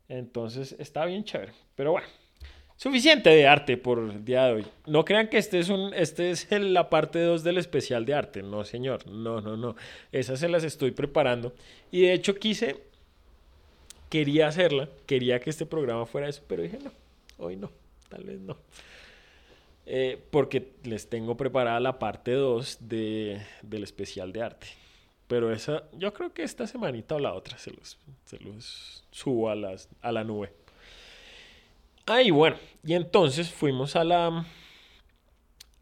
Entonces 0.08 0.76
está 0.78 1.06
bien 1.06 1.24
chévere, 1.24 1.52
pero 1.74 1.92
bueno. 1.92 2.06
Suficiente 2.76 3.30
de 3.30 3.46
arte 3.46 3.76
por 3.76 4.00
el 4.00 4.24
día 4.24 4.46
de 4.46 4.52
hoy. 4.54 4.66
No 4.86 5.04
crean 5.04 5.28
que 5.28 5.38
este 5.38 5.60
es, 5.60 5.68
un, 5.68 5.94
este 5.94 6.32
es 6.32 6.50
la 6.50 6.90
parte 6.90 7.20
2 7.20 7.44
del 7.44 7.58
especial 7.58 8.04
de 8.04 8.14
arte. 8.14 8.42
No, 8.42 8.64
señor. 8.64 9.06
No, 9.06 9.40
no, 9.40 9.56
no. 9.56 9.76
Esas 10.10 10.40
se 10.40 10.48
las 10.48 10.64
estoy 10.64 10.90
preparando. 10.90 11.54
Y 11.92 12.00
de 12.00 12.12
hecho 12.12 12.34
quise, 12.34 12.82
quería 14.12 14.46
hacerla, 14.46 14.90
quería 15.06 15.40
que 15.40 15.48
este 15.48 15.64
programa 15.64 16.04
fuera 16.04 16.28
eso, 16.28 16.42
pero 16.46 16.62
dije 16.62 16.78
no, 16.84 16.90
hoy 17.38 17.56
no, 17.56 17.70
tal 18.10 18.24
vez 18.24 18.38
no. 18.38 18.58
Eh, 19.86 20.22
porque 20.30 20.74
les 20.84 21.08
tengo 21.08 21.34
preparada 21.38 21.80
la 21.80 21.98
parte 21.98 22.32
2 22.32 22.76
de, 22.82 23.40
del 23.62 23.82
especial 23.82 24.30
de 24.34 24.42
arte. 24.42 24.66
Pero 25.28 25.50
esa, 25.50 25.84
yo 25.94 26.12
creo 26.12 26.34
que 26.34 26.42
esta 26.42 26.66
semanita 26.66 27.14
o 27.14 27.20
la 27.20 27.32
otra 27.32 27.56
se 27.56 27.70
los, 27.70 27.96
se 28.26 28.38
los 28.40 29.02
subo 29.10 29.48
a, 29.48 29.54
las, 29.54 29.88
a 30.02 30.12
la 30.12 30.24
nube. 30.24 30.52
Ah, 32.04 32.20
y 32.20 32.30
bueno, 32.30 32.58
y 32.84 32.92
entonces 32.92 33.50
fuimos 33.50 33.96
a 33.96 34.04
la. 34.04 34.44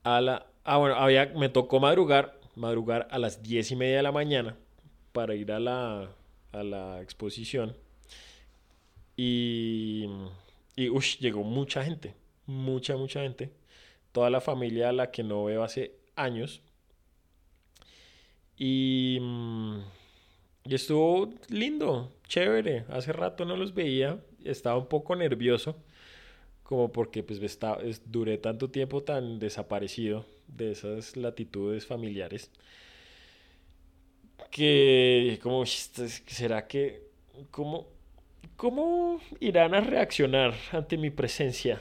A 0.05 0.21
la. 0.21 0.47
Ah, 0.63 0.77
bueno, 0.77 0.95
había, 0.95 1.27
me 1.35 1.49
tocó 1.49 1.81
madrugar, 1.81 2.39
madrugar 2.55 3.09
a 3.11 3.19
las 3.19 3.43
diez 3.43 3.73
y 3.73 3.77
media 3.77 3.97
de 3.97 4.03
la 4.05 4.13
mañana 4.13 4.55
para 5.11 5.35
ir 5.35 5.51
a 5.51 5.59
la, 5.59 6.11
a 6.53 6.63
la 6.63 7.03
exposición. 7.03 7.75
Y. 9.17 10.09
Y, 10.77 10.89
llegó 11.21 11.43
mucha 11.43 11.85
gente, 11.85 12.15
mucha, 12.47 12.97
mucha 12.97 13.23
gente. 13.23 13.53
Toda 14.13 14.31
la 14.31 14.41
familia 14.41 14.89
a 14.89 14.93
la 14.93 15.11
que 15.11 15.23
no 15.23 15.45
veo 15.45 15.63
hace 15.63 15.95
años. 16.17 16.63
Y. 18.57 19.21
Y 20.65 20.75
estuvo 20.75 21.33
lindo, 21.49 22.13
chévere. 22.29 22.85
Hace 22.89 23.13
rato 23.13 23.45
no 23.45 23.57
los 23.57 23.75
veía. 23.75 24.21
Estaba 24.45 24.77
un 24.79 24.89
poco 24.89 25.17
nervioso 25.17 25.77
como 26.71 26.93
porque 26.93 27.25
pues 27.25 27.43
está, 27.43 27.79
es, 27.83 28.01
duré 28.13 28.39
tanto 28.39 28.71
tiempo 28.71 29.03
tan 29.03 29.41
desaparecido 29.41 30.25
de 30.47 30.71
esas 30.71 31.17
latitudes 31.17 31.85
familiares 31.85 32.53
que 34.51 35.39
como 35.43 35.67
será 35.67 36.69
que 36.69 37.03
cómo 37.51 37.89
cómo 38.61 39.21
irán 39.41 39.75
a 39.75 39.81
reaccionar 39.81 40.53
ante 40.73 40.99
mi 40.99 41.09
presencia 41.09 41.81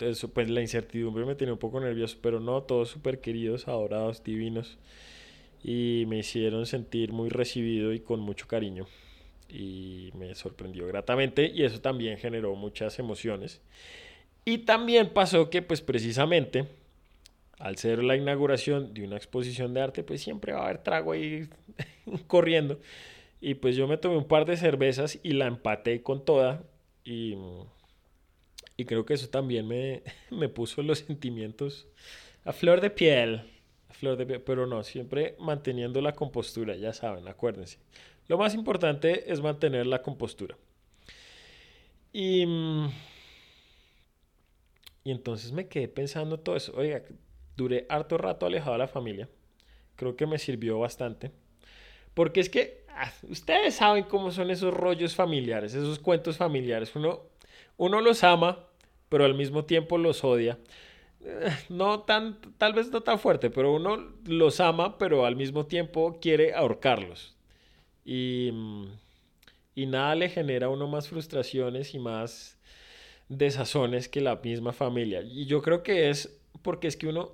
entonces 0.00 0.30
pues 0.32 0.48
la 0.48 0.62
incertidumbre 0.62 1.26
me 1.26 1.34
tenía 1.34 1.52
un 1.52 1.58
poco 1.58 1.78
nervioso 1.78 2.16
pero 2.22 2.40
no 2.40 2.62
todos 2.62 2.88
súper 2.88 3.20
queridos 3.20 3.68
adorados 3.68 4.24
divinos. 4.24 4.78
Y 5.62 6.04
me 6.08 6.20
hicieron 6.20 6.64
sentir 6.64 7.12
muy 7.12 7.28
recibido 7.28 7.92
y 7.92 8.00
con 8.00 8.20
mucho 8.20 8.48
cariño. 8.48 8.86
Y 9.50 10.10
me 10.14 10.34
sorprendió 10.34 10.86
gratamente 10.86 11.52
y 11.54 11.64
eso 11.64 11.82
también 11.82 12.16
generó 12.16 12.54
muchas 12.54 12.98
emociones. 12.98 13.60
Y 14.46 14.58
también 14.58 15.10
pasó 15.10 15.50
que 15.50 15.60
pues 15.60 15.82
precisamente 15.82 16.66
al 17.58 17.76
ser 17.76 18.02
la 18.02 18.16
inauguración 18.16 18.94
de 18.94 19.04
una 19.04 19.18
exposición 19.18 19.74
de 19.74 19.82
arte 19.82 20.02
pues 20.02 20.22
siempre 20.22 20.54
va 20.54 20.60
a 20.60 20.64
haber 20.64 20.78
trago 20.78 21.12
ahí 21.12 21.46
corriendo 22.26 22.80
y 23.40 23.54
pues 23.54 23.76
yo 23.76 23.88
me 23.88 23.96
tomé 23.96 24.16
un 24.16 24.28
par 24.28 24.44
de 24.44 24.56
cervezas 24.56 25.18
y 25.22 25.32
la 25.32 25.46
empaté 25.46 26.02
con 26.02 26.24
toda 26.24 26.62
y, 27.04 27.36
y 28.76 28.84
creo 28.84 29.06
que 29.06 29.14
eso 29.14 29.28
también 29.28 29.66
me, 29.66 30.02
me 30.30 30.48
puso 30.48 30.82
los 30.82 30.98
sentimientos 31.00 31.86
a 32.44 32.52
flor 32.52 32.80
de 32.80 32.90
piel. 32.90 33.42
A 33.88 33.94
flor 33.94 34.16
de 34.16 34.26
piel, 34.26 34.40
pero 34.42 34.66
no, 34.66 34.82
siempre 34.84 35.36
manteniendo 35.38 36.00
la 36.00 36.12
compostura, 36.12 36.76
ya 36.76 36.92
saben, 36.92 37.26
acuérdense. 37.28 37.78
Lo 38.28 38.38
más 38.38 38.54
importante 38.54 39.30
es 39.32 39.40
mantener 39.40 39.86
la 39.86 40.02
compostura. 40.02 40.56
Y, 42.12 42.44
y 45.04 45.10
entonces 45.10 45.52
me 45.52 45.68
quedé 45.68 45.88
pensando 45.88 46.38
todo 46.38 46.56
eso. 46.56 46.72
Oiga, 46.76 47.02
duré 47.56 47.86
harto 47.88 48.18
rato 48.18 48.46
alejado 48.46 48.72
de 48.72 48.78
la 48.78 48.88
familia. 48.88 49.28
Creo 49.96 50.16
que 50.16 50.26
me 50.26 50.38
sirvió 50.38 50.78
bastante. 50.78 51.32
Porque 52.20 52.40
es 52.40 52.50
que 52.50 52.84
ah, 52.90 53.10
ustedes 53.30 53.76
saben 53.76 54.04
cómo 54.04 54.30
son 54.30 54.50
esos 54.50 54.74
rollos 54.74 55.14
familiares, 55.14 55.72
esos 55.72 55.98
cuentos 55.98 56.36
familiares. 56.36 56.94
Uno, 56.94 57.22
uno 57.78 58.02
los 58.02 58.22
ama, 58.24 58.66
pero 59.08 59.24
al 59.24 59.32
mismo 59.32 59.64
tiempo 59.64 59.96
los 59.96 60.22
odia. 60.22 60.58
Eh, 61.24 61.48
no 61.70 62.00
tan, 62.00 62.38
tal 62.58 62.74
vez 62.74 62.90
no 62.90 63.00
tan 63.00 63.18
fuerte, 63.18 63.48
pero 63.48 63.72
uno 63.72 63.96
los 64.26 64.60
ama, 64.60 64.98
pero 64.98 65.24
al 65.24 65.34
mismo 65.34 65.64
tiempo 65.64 66.18
quiere 66.20 66.52
ahorcarlos. 66.52 67.38
Y, 68.04 68.52
y 69.74 69.86
nada 69.86 70.14
le 70.14 70.28
genera 70.28 70.66
a 70.66 70.68
uno 70.68 70.88
más 70.88 71.08
frustraciones 71.08 71.94
y 71.94 71.98
más 71.98 72.58
desazones 73.30 74.10
que 74.10 74.20
la 74.20 74.36
misma 74.36 74.74
familia. 74.74 75.22
Y 75.22 75.46
yo 75.46 75.62
creo 75.62 75.82
que 75.82 76.10
es 76.10 76.38
porque 76.60 76.86
es 76.86 76.98
que 76.98 77.06
uno... 77.06 77.32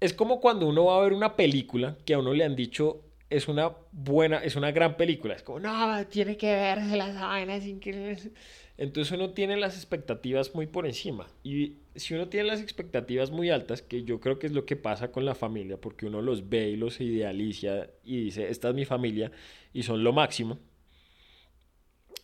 Es 0.00 0.14
como 0.14 0.40
cuando 0.40 0.66
uno 0.66 0.86
va 0.86 0.98
a 0.98 1.02
ver 1.02 1.12
una 1.12 1.34
película 1.34 1.96
que 2.04 2.14
a 2.14 2.18
uno 2.18 2.32
le 2.32 2.44
han 2.44 2.54
dicho 2.54 3.02
es 3.30 3.46
una 3.46 3.72
buena, 3.92 4.38
es 4.38 4.56
una 4.56 4.70
gran 4.70 4.96
película. 4.96 5.34
Es 5.34 5.42
como, 5.42 5.60
no, 5.60 6.06
tiene 6.06 6.36
que 6.36 6.50
verse 6.50 6.96
las 6.96 7.14
vainas 7.20 7.66
increíbles. 7.66 8.30
Entonces 8.76 9.12
uno 9.12 9.30
tiene 9.30 9.56
las 9.56 9.74
expectativas 9.74 10.54
muy 10.54 10.66
por 10.66 10.86
encima. 10.86 11.26
Y 11.42 11.74
si 11.94 12.14
uno 12.14 12.28
tiene 12.28 12.46
las 12.46 12.60
expectativas 12.60 13.30
muy 13.30 13.50
altas, 13.50 13.82
que 13.82 14.04
yo 14.04 14.20
creo 14.20 14.38
que 14.38 14.46
es 14.46 14.52
lo 14.52 14.64
que 14.64 14.76
pasa 14.76 15.10
con 15.10 15.24
la 15.24 15.34
familia, 15.34 15.76
porque 15.78 16.06
uno 16.06 16.22
los 16.22 16.48
ve 16.48 16.70
y 16.70 16.76
los 16.76 17.00
idealiza 17.00 17.88
y 18.04 18.24
dice, 18.24 18.48
esta 18.48 18.68
es 18.68 18.74
mi 18.74 18.84
familia 18.84 19.30
y 19.72 19.82
son 19.82 20.04
lo 20.04 20.12
máximo. 20.12 20.58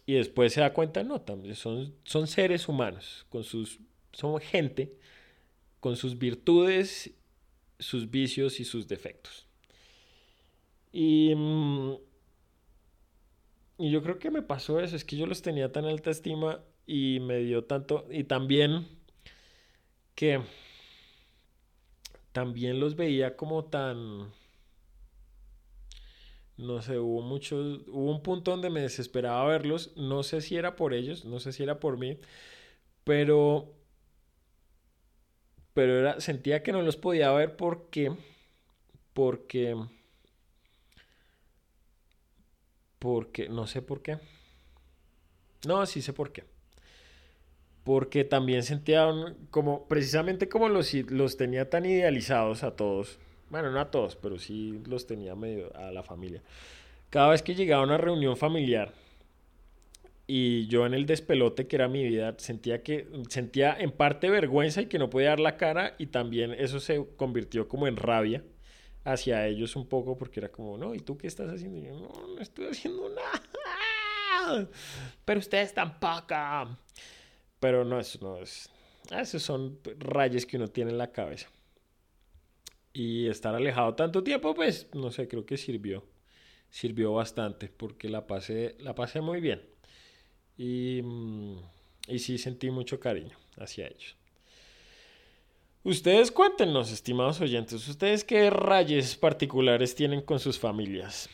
Y 0.06 0.14
después 0.14 0.52
se 0.52 0.60
da 0.60 0.72
cuenta, 0.72 1.02
no, 1.02 1.20
también 1.20 1.54
son, 1.54 1.94
son 2.04 2.26
seres 2.26 2.68
humanos, 2.68 3.26
con 3.30 3.42
sus, 3.42 3.80
son 4.12 4.38
gente 4.40 4.96
con 5.80 5.96
sus 5.96 6.18
virtudes, 6.18 7.10
sus 7.84 8.10
vicios 8.10 8.60
y 8.60 8.64
sus 8.64 8.88
defectos. 8.88 9.46
Y 10.92 11.34
mm, 11.34 11.94
y 13.78 13.90
yo 13.90 14.02
creo 14.02 14.18
que 14.18 14.30
me 14.30 14.42
pasó 14.42 14.80
eso, 14.80 14.94
es 14.96 15.04
que 15.04 15.16
yo 15.16 15.26
los 15.26 15.42
tenía 15.42 15.72
tan 15.72 15.84
alta 15.84 16.10
estima 16.10 16.60
y 16.86 17.18
me 17.20 17.38
dio 17.38 17.64
tanto, 17.64 18.06
y 18.10 18.24
también 18.24 18.86
que 20.14 20.40
también 22.32 22.80
los 22.80 22.96
veía 22.96 23.36
como 23.36 23.64
tan, 23.64 24.32
no 26.56 26.82
sé, 26.82 26.98
hubo 26.98 27.20
muchos, 27.22 27.82
hubo 27.88 28.10
un 28.10 28.22
punto 28.22 28.52
donde 28.52 28.70
me 28.70 28.80
desesperaba 28.80 29.44
verlos, 29.46 29.92
no 29.96 30.22
sé 30.22 30.40
si 30.40 30.56
era 30.56 30.76
por 30.76 30.94
ellos, 30.94 31.24
no 31.24 31.40
sé 31.40 31.52
si 31.52 31.62
era 31.62 31.80
por 31.80 31.98
mí, 31.98 32.18
pero, 33.04 33.72
pero 35.74 35.98
era, 35.98 36.20
sentía 36.20 36.62
que 36.62 36.72
no 36.72 36.82
los 36.82 36.96
podía 36.96 37.30
ver 37.32 37.56
porque, 37.56 38.12
porque 39.12 39.76
porque, 43.04 43.50
no 43.50 43.66
sé 43.66 43.82
por 43.82 44.00
qué. 44.00 44.18
No, 45.66 45.84
sí 45.84 46.00
sé 46.00 46.14
por 46.14 46.32
qué. 46.32 46.44
Porque 47.84 48.24
también 48.24 48.62
sentía 48.62 49.06
como, 49.50 49.86
precisamente 49.88 50.48
como 50.48 50.70
los, 50.70 50.94
los 51.10 51.36
tenía 51.36 51.68
tan 51.68 51.84
idealizados 51.84 52.62
a 52.62 52.76
todos. 52.76 53.18
Bueno, 53.50 53.70
no 53.70 53.78
a 53.78 53.90
todos, 53.90 54.16
pero 54.16 54.38
sí 54.38 54.80
los 54.86 55.06
tenía 55.06 55.34
medio 55.34 55.70
a 55.76 55.92
la 55.92 56.02
familia. 56.02 56.42
Cada 57.10 57.28
vez 57.28 57.42
que 57.42 57.54
llegaba 57.54 57.82
a 57.82 57.86
una 57.86 57.98
reunión 57.98 58.38
familiar, 58.38 58.94
y 60.26 60.66
yo 60.68 60.86
en 60.86 60.94
el 60.94 61.06
despelote 61.06 61.66
que 61.66 61.76
era 61.76 61.88
mi 61.88 62.02
vida 62.02 62.34
sentía 62.38 62.82
que 62.82 63.08
sentía 63.28 63.76
en 63.78 63.90
parte 63.90 64.30
vergüenza 64.30 64.82
y 64.82 64.86
que 64.86 64.98
no 64.98 65.10
podía 65.10 65.30
dar 65.30 65.40
la 65.40 65.56
cara 65.56 65.94
y 65.98 66.06
también 66.06 66.52
eso 66.52 66.80
se 66.80 67.06
convirtió 67.16 67.68
como 67.68 67.86
en 67.86 67.96
rabia 67.96 68.42
hacia 69.04 69.46
ellos 69.46 69.76
un 69.76 69.86
poco 69.86 70.16
porque 70.16 70.40
era 70.40 70.50
como, 70.50 70.78
no, 70.78 70.94
¿y 70.94 71.00
tú 71.00 71.16
qué 71.16 71.26
estás 71.26 71.50
haciendo? 71.50 71.78
Y 71.78 71.84
yo, 71.84 71.94
no, 71.94 72.08
no 72.34 72.40
estoy 72.40 72.66
haciendo 72.66 73.08
nada. 73.10 74.68
Pero 75.24 75.40
ustedes 75.40 75.74
tampoco. 75.74 76.34
Pero 77.60 77.84
no, 77.84 78.00
eso 78.00 78.18
no 78.22 78.38
es. 78.38 78.70
Esos 79.10 79.42
son 79.42 79.78
rayes 79.98 80.46
que 80.46 80.56
uno 80.56 80.68
tiene 80.68 80.90
en 80.90 80.98
la 80.98 81.12
cabeza. 81.12 81.48
Y 82.92 83.28
estar 83.28 83.54
alejado 83.54 83.94
tanto 83.94 84.22
tiempo, 84.22 84.54
pues, 84.54 84.88
no 84.94 85.10
sé, 85.10 85.28
creo 85.28 85.44
que 85.44 85.56
sirvió. 85.56 86.06
Sirvió 86.70 87.12
bastante 87.12 87.68
porque 87.68 88.08
la 88.08 88.26
pasé, 88.26 88.76
la 88.80 88.94
pasé 88.94 89.20
muy 89.20 89.40
bien. 89.40 89.73
Y, 90.56 91.00
mm, 91.02 91.58
y 92.08 92.18
sí 92.18 92.38
sentí 92.38 92.70
mucho 92.70 93.00
cariño 93.00 93.36
hacia 93.56 93.86
ellos. 93.86 94.16
Ustedes 95.82 96.30
cuéntenos, 96.30 96.90
estimados 96.90 97.40
oyentes, 97.40 97.86
¿ustedes 97.88 98.24
qué 98.24 98.48
rayes 98.48 99.16
particulares 99.16 99.94
tienen 99.94 100.22
con 100.22 100.40
sus 100.40 100.58
familias? 100.58 101.28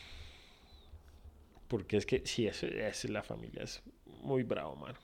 Porque 1.69 1.95
es 1.95 2.05
que, 2.05 2.21
sí, 2.25 2.47
es 2.47 3.09
la 3.09 3.23
familia, 3.23 3.63
es 3.63 3.81
muy 4.21 4.43
bravo, 4.43 4.75
mano. 4.75 4.99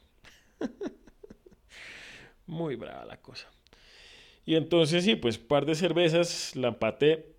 muy 2.48 2.76
brava 2.76 3.06
la 3.06 3.18
cosa. 3.18 3.50
Y 4.46 4.56
entonces, 4.56 5.04
sí, 5.04 5.16
pues 5.16 5.38
par 5.38 5.66
de 5.66 5.76
cervezas, 5.76 6.56
la 6.56 6.70
empaté 6.70 7.36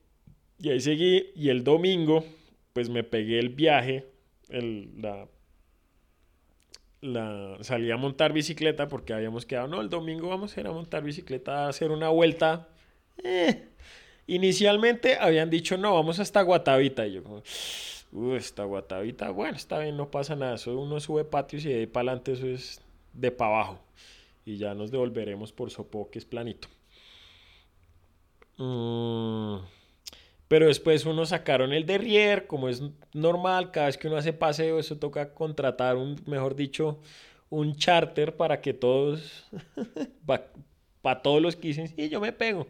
y 0.59 0.71
ahí 0.71 0.81
seguí. 0.81 1.31
Y 1.35 1.49
el 1.49 1.65
domingo, 1.65 2.25
pues 2.73 2.91
me 2.91 3.03
pegué 3.03 3.39
el 3.39 3.49
viaje, 3.49 4.07
el, 4.51 5.01
la 5.01 5.27
la, 7.01 7.59
salí 7.61 7.91
a 7.91 7.97
montar 7.97 8.33
bicicleta 8.33 8.89
porque 8.89 9.13
habíamos 9.13 9.47
quedado, 9.47 9.69
no, 9.69 9.81
el 9.81 9.89
domingo 9.89 10.29
vamos 10.29 10.57
a 10.57 10.61
ir 10.61 10.67
a 10.67 10.73
montar 10.73 11.03
bicicleta 11.03 11.67
a 11.67 11.69
hacer 11.69 11.91
una 11.91 12.09
vuelta. 12.09 12.69
Eh, 13.23 13.69
inicialmente 14.27 15.17
habían 15.19 15.51
dicho, 15.51 15.77
no, 15.77 15.95
vamos 15.95 16.19
hasta 16.19 16.43
Guatavita. 16.43 17.07
Y 17.07 17.15
yo 17.15 17.23
como, 17.23 17.43
uh, 18.13 18.35
esta 18.35 18.65
Guatavita, 18.65 19.31
bueno, 19.31 19.57
está 19.57 19.79
bien, 19.79 19.97
no 19.97 20.11
pasa 20.11 20.37
nada. 20.37 20.57
Eso 20.57 20.79
uno 20.79 21.01
sube 21.01 21.25
patios 21.25 21.65
y 21.65 21.69
de 21.71 21.81
ahí 21.81 21.87
para 21.87 22.11
adelante 22.11 22.33
eso 22.33 22.47
es 22.47 22.81
de 23.13 23.31
para 23.31 23.55
abajo. 23.55 23.81
Y 24.45 24.57
ya 24.57 24.75
nos 24.75 24.91
devolveremos 24.91 25.53
por 25.53 25.71
Sopó, 25.71 26.11
que 26.11 26.19
es 26.19 26.25
planito. 26.25 26.69
Mmm 28.57 29.78
pero 30.49 30.67
después 30.67 31.05
uno 31.05 31.27
sacaron 31.27 31.73
el 31.73 31.85
derrier, 31.85 32.47
como 32.47 32.71
es 32.71 32.83
normal, 33.13 33.71
cada 33.71 33.87
vez 33.87 33.99
que 33.99 34.09
uno 34.09 34.17
hace 34.17 34.33
paseo, 34.33 34.79
eso 34.79 34.97
toca 34.97 35.35
contratar 35.35 35.97
un, 35.97 36.17
mejor 36.27 36.57
dicho, 36.57 37.01
un 37.51 37.77
charter 37.77 38.35
para 38.35 38.63
que 38.63 38.73
todos, 38.73 39.47
para 41.03 41.23
todos 41.23 41.43
los 41.43 41.55
que 41.55 41.69
dicen, 41.69 41.89
sí, 41.89 42.09
yo 42.09 42.21
me 42.21 42.33
pego. 42.33 42.67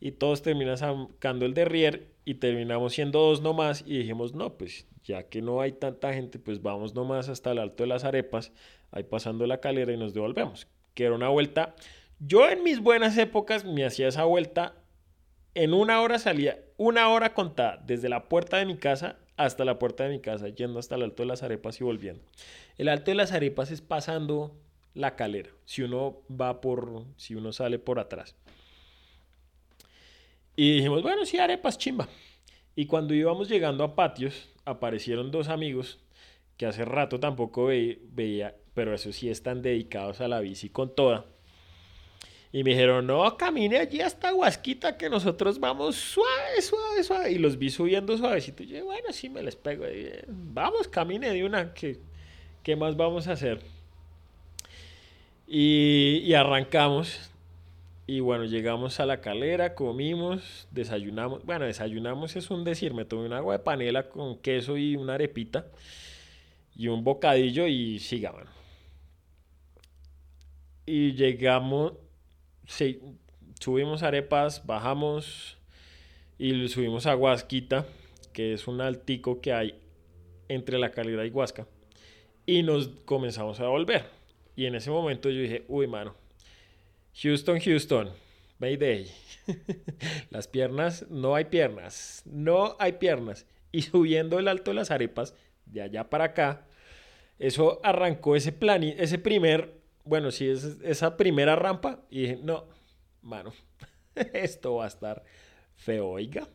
Y 0.00 0.12
todos 0.12 0.42
terminan 0.42 0.78
sacando 0.78 1.44
el 1.44 1.54
derrier 1.54 2.06
y 2.24 2.34
terminamos 2.34 2.92
siendo 2.92 3.18
dos 3.18 3.42
nomás 3.42 3.82
y 3.84 3.98
dijimos, 3.98 4.32
no, 4.32 4.56
pues 4.56 4.86
ya 5.02 5.24
que 5.24 5.42
no 5.42 5.60
hay 5.60 5.72
tanta 5.72 6.12
gente, 6.12 6.38
pues 6.38 6.62
vamos 6.62 6.94
nomás 6.94 7.28
hasta 7.28 7.50
el 7.50 7.58
Alto 7.58 7.82
de 7.82 7.88
las 7.88 8.04
Arepas, 8.04 8.52
ahí 8.92 9.02
pasando 9.02 9.44
la 9.46 9.60
calera 9.60 9.92
y 9.92 9.96
nos 9.96 10.14
devolvemos. 10.14 10.68
Que 10.94 11.04
era 11.04 11.14
una 11.16 11.30
vuelta. 11.30 11.74
Yo 12.20 12.48
en 12.48 12.62
mis 12.62 12.78
buenas 12.80 13.16
épocas 13.18 13.64
me 13.64 13.84
hacía 13.84 14.06
esa 14.06 14.24
vuelta 14.24 14.76
en 15.54 15.74
una 15.74 16.00
hora 16.00 16.18
salía, 16.18 16.58
una 16.78 17.10
hora 17.10 17.34
contada, 17.34 17.82
desde 17.84 18.08
la 18.08 18.24
puerta 18.28 18.56
de 18.56 18.64
mi 18.64 18.78
casa 18.78 19.16
hasta 19.36 19.64
la 19.64 19.78
puerta 19.78 20.04
de 20.04 20.10
mi 20.10 20.20
casa, 20.20 20.48
yendo 20.48 20.78
hasta 20.78 20.94
el 20.94 21.02
Alto 21.02 21.22
de 21.22 21.28
las 21.28 21.42
Arepas 21.42 21.80
y 21.80 21.84
volviendo. 21.84 22.22
El 22.78 22.88
Alto 22.88 23.10
de 23.10 23.16
las 23.16 23.32
Arepas 23.32 23.70
es 23.70 23.82
pasando 23.82 24.56
la 24.94 25.14
calera, 25.14 25.50
si 25.64 25.82
uno 25.82 26.22
va 26.28 26.60
por, 26.60 27.04
si 27.16 27.34
uno 27.34 27.52
sale 27.52 27.78
por 27.78 28.00
atrás. 28.00 28.34
Y 30.56 30.76
dijimos, 30.76 31.02
bueno, 31.02 31.24
sí, 31.24 31.38
arepas 31.38 31.78
chimba. 31.78 32.08
Y 32.74 32.86
cuando 32.86 33.14
íbamos 33.14 33.48
llegando 33.48 33.84
a 33.84 33.94
patios, 33.94 34.48
aparecieron 34.64 35.30
dos 35.30 35.48
amigos 35.48 36.00
que 36.56 36.66
hace 36.66 36.84
rato 36.84 37.20
tampoco 37.20 37.66
veía, 37.66 38.56
pero 38.74 38.92
eso 38.92 39.12
sí 39.12 39.30
están 39.30 39.62
dedicados 39.62 40.20
a 40.20 40.26
la 40.26 40.40
bici 40.40 40.68
con 40.68 40.94
toda. 40.94 41.26
Y 42.50 42.64
me 42.64 42.70
dijeron, 42.70 43.06
no, 43.06 43.36
camine 43.36 43.78
allí 43.78 44.00
hasta 44.00 44.34
Huasquita 44.34 44.96
que 44.96 45.10
nosotros 45.10 45.60
vamos 45.60 45.96
suave, 45.96 46.62
suave, 46.62 47.02
suave. 47.02 47.32
Y 47.32 47.38
los 47.38 47.58
vi 47.58 47.70
subiendo 47.70 48.16
suavecito. 48.16 48.62
Y 48.62 48.68
yo, 48.68 48.84
bueno, 48.86 49.12
sí 49.12 49.28
me 49.28 49.42
les 49.42 49.56
pego. 49.56 49.84
vamos, 50.28 50.88
camine 50.88 51.30
de 51.30 51.44
una, 51.44 51.74
que 51.74 51.98
¿qué 52.62 52.74
más 52.74 52.96
vamos 52.96 53.28
a 53.28 53.32
hacer? 53.32 53.60
Y, 55.46 56.22
y 56.24 56.34
arrancamos. 56.34 57.30
Y 58.06 58.20
bueno, 58.20 58.46
llegamos 58.46 59.00
a 59.00 59.06
la 59.06 59.20
calera, 59.20 59.74
comimos, 59.74 60.66
desayunamos. 60.70 61.44
Bueno, 61.44 61.66
desayunamos 61.66 62.36
es 62.36 62.50
un 62.50 62.64
decir, 62.64 62.94
me 62.94 63.04
tomé 63.04 63.26
un 63.26 63.34
agua 63.34 63.58
de 63.58 63.62
panela 63.62 64.08
con 64.08 64.38
queso 64.38 64.78
y 64.78 64.96
una 64.96 65.14
arepita 65.14 65.66
y 66.78 66.88
un 66.88 67.02
bocadillo 67.04 67.66
y 67.66 67.98
siga, 67.98 68.32
Y 70.86 71.12
llegamos, 71.12 71.92
sí, 72.68 73.00
subimos 73.58 74.04
arepas, 74.04 74.64
bajamos 74.64 75.58
y 76.38 76.68
subimos 76.68 77.06
a 77.06 77.16
Huasquita, 77.16 77.86
que 78.32 78.52
es 78.52 78.68
un 78.68 78.80
altico 78.80 79.40
que 79.40 79.52
hay 79.52 79.80
entre 80.48 80.78
la 80.78 80.92
calidad 80.92 81.24
y 81.24 81.30
Huasca. 81.30 81.66
Y 82.46 82.62
nos 82.62 82.88
comenzamos 83.04 83.58
a 83.58 83.66
volver. 83.66 84.04
Y 84.54 84.66
en 84.66 84.76
ese 84.76 84.90
momento 84.90 85.28
yo 85.30 85.40
dije, 85.40 85.64
uy, 85.68 85.86
mano, 85.86 86.14
Houston, 87.14 87.58
Houston, 87.60 88.10
Mayday. 88.58 89.10
las 90.30 90.46
piernas, 90.46 91.06
no 91.10 91.34
hay 91.34 91.46
piernas, 91.46 92.22
no 92.26 92.76
hay 92.78 92.92
piernas. 92.92 93.46
Y 93.72 93.82
subiendo 93.82 94.38
el 94.38 94.48
alto 94.48 94.70
de 94.70 94.76
las 94.76 94.90
arepas, 94.90 95.34
de 95.66 95.82
allá 95.82 96.08
para 96.08 96.24
acá, 96.24 96.66
eso 97.38 97.80
arrancó 97.82 98.36
ese 98.36 98.52
plan, 98.52 98.82
ese 98.82 99.18
primer 99.18 99.77
bueno, 100.08 100.30
sí, 100.30 100.48
es 100.48 100.78
esa 100.82 101.16
primera 101.16 101.54
rampa 101.54 102.00
y 102.10 102.22
dije, 102.22 102.38
no, 102.42 102.64
mano, 103.22 103.52
esto 104.32 104.76
va 104.76 104.86
a 104.86 104.88
estar 104.88 105.22
feo, 105.76 106.08
oiga. 106.08 106.48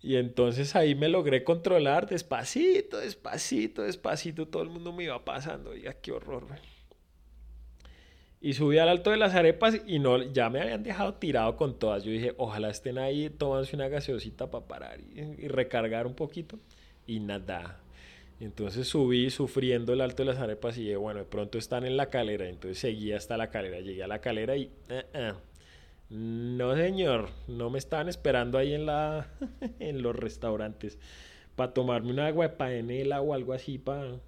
Y 0.00 0.16
entonces 0.16 0.76
ahí 0.76 0.94
me 0.94 1.08
logré 1.08 1.42
controlar 1.42 2.08
despacito, 2.08 2.98
despacito, 2.98 3.82
despacito. 3.82 4.46
Todo 4.46 4.62
el 4.62 4.68
mundo 4.68 4.92
me 4.92 5.04
iba 5.04 5.24
pasando. 5.24 5.70
Oiga, 5.70 5.94
qué 5.94 6.12
horror, 6.12 6.46
Y 8.40 8.52
subí 8.52 8.78
al 8.78 8.88
alto 8.88 9.10
de 9.10 9.16
las 9.16 9.34
arepas 9.34 9.80
y 9.84 9.98
no, 9.98 10.22
ya 10.22 10.48
me 10.48 10.60
habían 10.60 10.84
dejado 10.84 11.14
tirado 11.14 11.56
con 11.56 11.78
todas. 11.78 12.04
Yo 12.04 12.12
dije, 12.12 12.34
ojalá 12.36 12.70
estén 12.70 12.98
ahí 12.98 13.30
tomándose 13.30 13.74
una 13.74 13.88
gaseosita 13.88 14.48
para 14.48 14.68
parar 14.68 15.00
y 15.00 15.48
recargar 15.48 16.06
un 16.06 16.14
poquito. 16.14 16.60
Y 17.06 17.18
nada, 17.18 17.80
entonces 18.40 18.86
subí 18.86 19.30
sufriendo 19.30 19.92
el 19.92 20.00
alto 20.00 20.22
de 20.22 20.32
las 20.32 20.38
arepas 20.38 20.76
y 20.76 20.82
dije, 20.82 20.96
bueno, 20.96 21.20
de 21.20 21.26
pronto 21.26 21.56
están 21.58 21.84
en 21.86 21.96
la 21.96 22.10
calera. 22.10 22.48
Entonces 22.48 22.78
seguí 22.78 23.12
hasta 23.12 23.36
la 23.36 23.50
calera. 23.50 23.80
Llegué 23.80 24.02
a 24.02 24.08
la 24.08 24.20
calera 24.20 24.56
y... 24.56 24.70
Eh, 24.88 25.04
eh, 25.14 25.32
no, 26.08 26.76
señor, 26.76 27.30
no 27.48 27.68
me 27.68 27.78
estaban 27.78 28.08
esperando 28.08 28.58
ahí 28.58 28.74
en, 28.74 28.86
la, 28.86 29.28
en 29.80 30.02
los 30.02 30.14
restaurantes 30.14 30.98
para 31.56 31.72
tomarme 31.72 32.12
una 32.12 32.28
agua 32.28 32.48
de 32.48 32.54
panela 32.54 33.20
o 33.22 33.34
algo 33.34 33.54
así 33.54 33.78
para, 33.78 34.20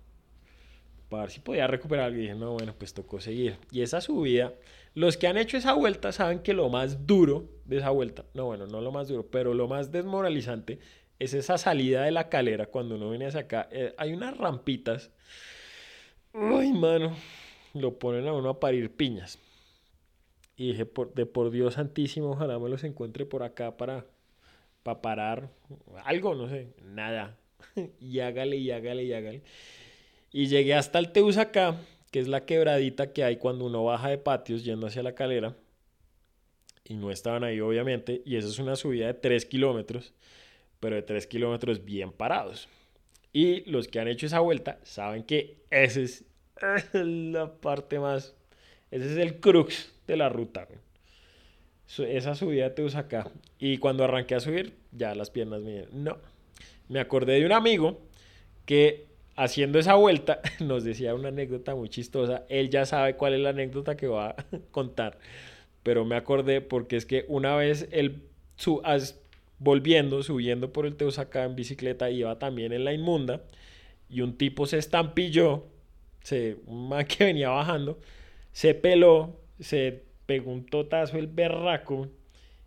para 1.09 1.25
ver 1.25 1.31
si 1.31 1.41
podía 1.41 1.67
recuperar. 1.67 2.13
Y 2.15 2.23
dije, 2.23 2.35
no, 2.35 2.55
bueno, 2.55 2.75
pues 2.77 2.95
tocó 2.95 3.21
seguir. 3.21 3.59
Y 3.71 3.83
esa 3.83 4.01
subida, 4.01 4.55
los 4.95 5.17
que 5.17 5.29
han 5.29 5.37
hecho 5.37 5.57
esa 5.57 5.75
vuelta 5.75 6.11
saben 6.11 6.41
que 6.41 6.55
lo 6.55 6.69
más 6.69 7.07
duro 7.07 7.45
de 7.67 7.77
esa 7.77 7.91
vuelta, 7.91 8.25
no, 8.35 8.47
bueno, 8.47 8.67
no 8.67 8.81
lo 8.81 8.91
más 8.91 9.07
duro, 9.07 9.27
pero 9.31 9.55
lo 9.55 9.69
más 9.69 9.93
desmoralizante 9.93 10.81
es 11.19 11.35
esa 11.35 11.59
salida 11.59 12.05
de 12.05 12.13
la 12.13 12.29
calera 12.29 12.67
cuando 12.67 12.95
uno 12.95 13.11
viene 13.11 13.27
hacia 13.27 13.41
acá. 13.41 13.69
Eh, 13.73 13.95
hay 13.99 14.13
unas 14.13 14.37
rampitas. 14.37 15.11
Ay, 16.33 16.73
mano. 16.73 17.17
Lo 17.75 17.99
ponen 17.99 18.27
a 18.29 18.33
uno 18.33 18.51
a 18.51 18.61
parir 18.61 18.95
piñas. 18.95 19.39
Y 20.57 20.69
dije, 20.69 20.87
por, 20.87 21.15
de 21.15 21.27
por 21.27 21.51
Dios 21.51 21.75
santísimo, 21.75 22.31
ojalá 22.31 22.59
me 22.59 22.69
los 22.69 22.85
encuentre 22.85 23.27
por 23.27 23.43
acá 23.43 23.77
para, 23.77 24.07
para 24.83 25.03
parar. 25.03 25.51
Algo, 26.05 26.35
no 26.35 26.49
sé. 26.49 26.69
Nada. 26.83 27.37
y 28.01 28.21
hágale, 28.21 28.57
y 28.57 28.71
hágale, 28.71 29.05
y 29.05 29.13
hágale. 29.13 29.43
Y 30.33 30.47
llegué 30.47 30.75
hasta 30.75 30.99
el 30.99 31.11
acá, 31.39 31.77
que 32.11 32.21
es 32.21 32.29
la 32.29 32.45
quebradita 32.45 33.13
que 33.13 33.25
hay 33.25 33.37
cuando 33.37 33.67
uno 33.67 33.85
baja 33.85 34.09
de 34.09 34.19
patios 34.19 34.65
yendo 34.65 34.87
hacia 34.87 35.03
la 35.03 35.15
calera. 35.15 35.57
Y 36.85 36.95
no 36.95 37.11
estaban 37.11 37.45
ahí, 37.45 37.61
obviamente. 37.61 38.23
Y 38.25 38.37
esa 38.37 38.49
es 38.49 38.59
una 38.59 38.77
subida 38.77 39.07
de 39.07 39.15
3 39.15 39.45
kilómetros 39.47 40.15
pero 40.81 40.97
de 40.97 41.03
3 41.03 41.27
kilómetros 41.27 41.85
bien 41.85 42.13
parados. 42.13 42.69
Y 43.33 43.69
los 43.71 43.89
que 43.89 44.01
han 44.01 44.09
hecho 44.09 44.27
esa 44.27 44.41
vuelta 44.41 44.79
saben 44.83 45.23
que 45.23 45.59
esa 45.71 46.01
es 46.01 46.25
la 46.93 47.53
parte 47.61 47.99
más, 47.99 48.35
ese 48.91 49.13
es 49.13 49.17
el 49.19 49.41
crux 49.41 49.93
de 50.07 50.17
la 50.17 50.29
ruta. 50.29 50.67
Esa 51.99 52.35
subida 52.35 52.75
te 52.75 52.83
usa 52.83 53.01
acá. 53.01 53.31
Y 53.59 53.79
cuando 53.79 54.05
arranqué 54.05 54.35
a 54.35 54.41
subir, 54.41 54.75
ya 54.93 55.15
las 55.15 55.31
piernas 55.31 55.63
me 55.63 55.87
no. 55.93 56.19
Me 56.89 57.01
acordé 57.01 57.35
de 57.35 57.47
un 57.47 57.53
amigo 57.53 58.01
que 58.67 59.07
haciendo 59.37 59.79
esa 59.79 59.95
vuelta, 59.95 60.41
nos 60.61 60.85
decía 60.85 61.15
una 61.15 61.29
anécdota 61.29 61.75
muy 61.75 61.89
chistosa. 61.89 62.45
Él 62.49 62.71
ya 62.71 62.85
sabe 62.87 63.15
cuál 63.17 63.35
es 63.35 63.41
la 63.41 63.51
anécdota 63.51 63.97
que 63.97 64.07
va 64.07 64.31
a 64.31 64.37
contar. 64.71 65.19
Pero 65.83 66.05
me 66.05 66.17
acordé 66.17 66.61
porque 66.61 66.97
es 66.97 67.07
que 67.07 67.25
una 67.29 67.57
vez 67.57 67.89
él 67.93 68.23
su, 68.57 68.83
volviendo, 69.59 70.23
subiendo 70.23 70.73
por 70.73 70.87
el 70.87 70.97
Teusacá 70.97 71.45
en 71.45 71.57
bicicleta, 71.57 72.11
iba 72.11 72.39
también 72.39 72.73
en 72.73 72.85
la 72.85 72.93
inmunda. 72.93 73.43
Y 74.09 74.23
un 74.23 74.37
tipo 74.37 74.67
se 74.67 74.79
estampilló, 74.79 75.67
se, 76.23 76.57
un 76.67 76.89
man 76.89 77.07
que 77.07 77.25
venía 77.25 77.51
bajando, 77.51 77.99
se 78.53 78.75
peló, 78.75 79.41
se 79.61 80.05
pegó 80.27 80.53
un 80.53 80.67
totazo 80.67 81.19
el 81.19 81.27
berraco. 81.27 82.09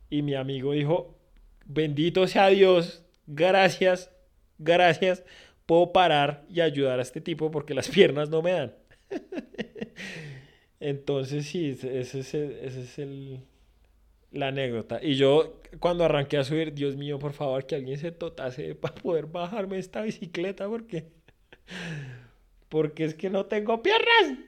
Y 0.09 0.21
mi 0.21 0.35
amigo 0.35 0.73
dijo, 0.73 1.17
bendito 1.65 2.27
sea 2.27 2.47
Dios, 2.49 3.03
gracias, 3.27 4.11
gracias 4.57 5.23
puedo 5.71 5.93
parar 5.93 6.43
y 6.49 6.59
ayudar 6.59 6.99
a 6.99 7.01
este 7.01 7.21
tipo 7.21 7.49
porque 7.49 7.73
las 7.73 7.87
piernas 7.95 8.29
no 8.29 8.41
me 8.41 8.51
dan. 8.51 8.75
Entonces 10.81 11.45
sí, 11.45 11.69
ese 11.69 12.19
es, 12.19 12.33
es 12.33 12.99
el, 12.99 13.39
la 14.31 14.47
anécdota. 14.47 14.99
Y 15.01 15.15
yo 15.15 15.61
cuando 15.79 16.03
arranqué 16.03 16.37
a 16.37 16.43
subir, 16.43 16.73
Dios 16.73 16.95
mío, 16.95 17.19
por 17.19 17.33
favor, 17.33 17.65
que 17.65 17.75
alguien 17.75 17.97
se 17.97 18.11
totase 18.11 18.75
para 18.81 18.95
poder 18.95 19.27
bajarme 19.27 19.77
esta 19.77 20.01
bicicleta 20.01 20.67
porque 20.67 21.05
porque 22.69 23.03
es 23.03 23.15
que 23.15 23.29
no 23.29 23.45
tengo 23.45 23.83
piernas. 23.83 24.39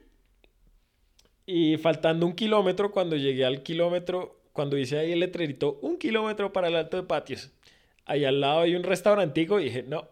Y 1.45 1.77
faltando 1.77 2.25
un 2.25 2.33
kilómetro, 2.33 2.91
cuando 2.91 3.17
llegué 3.17 3.43
al 3.43 3.63
kilómetro, 3.63 4.39
cuando 4.53 4.77
hice 4.77 4.97
ahí 4.97 5.11
el 5.11 5.19
letrerito, 5.19 5.77
un 5.81 5.97
kilómetro 5.97 6.53
para 6.53 6.69
el 6.69 6.75
alto 6.77 6.95
de 6.95 7.03
patios, 7.03 7.51
ahí 8.05 8.23
al 8.23 8.39
lado 8.39 8.61
hay 8.61 8.75
un 8.75 8.83
restaurantico 8.83 9.59
y 9.59 9.65
dije, 9.65 9.83
no, 9.83 10.07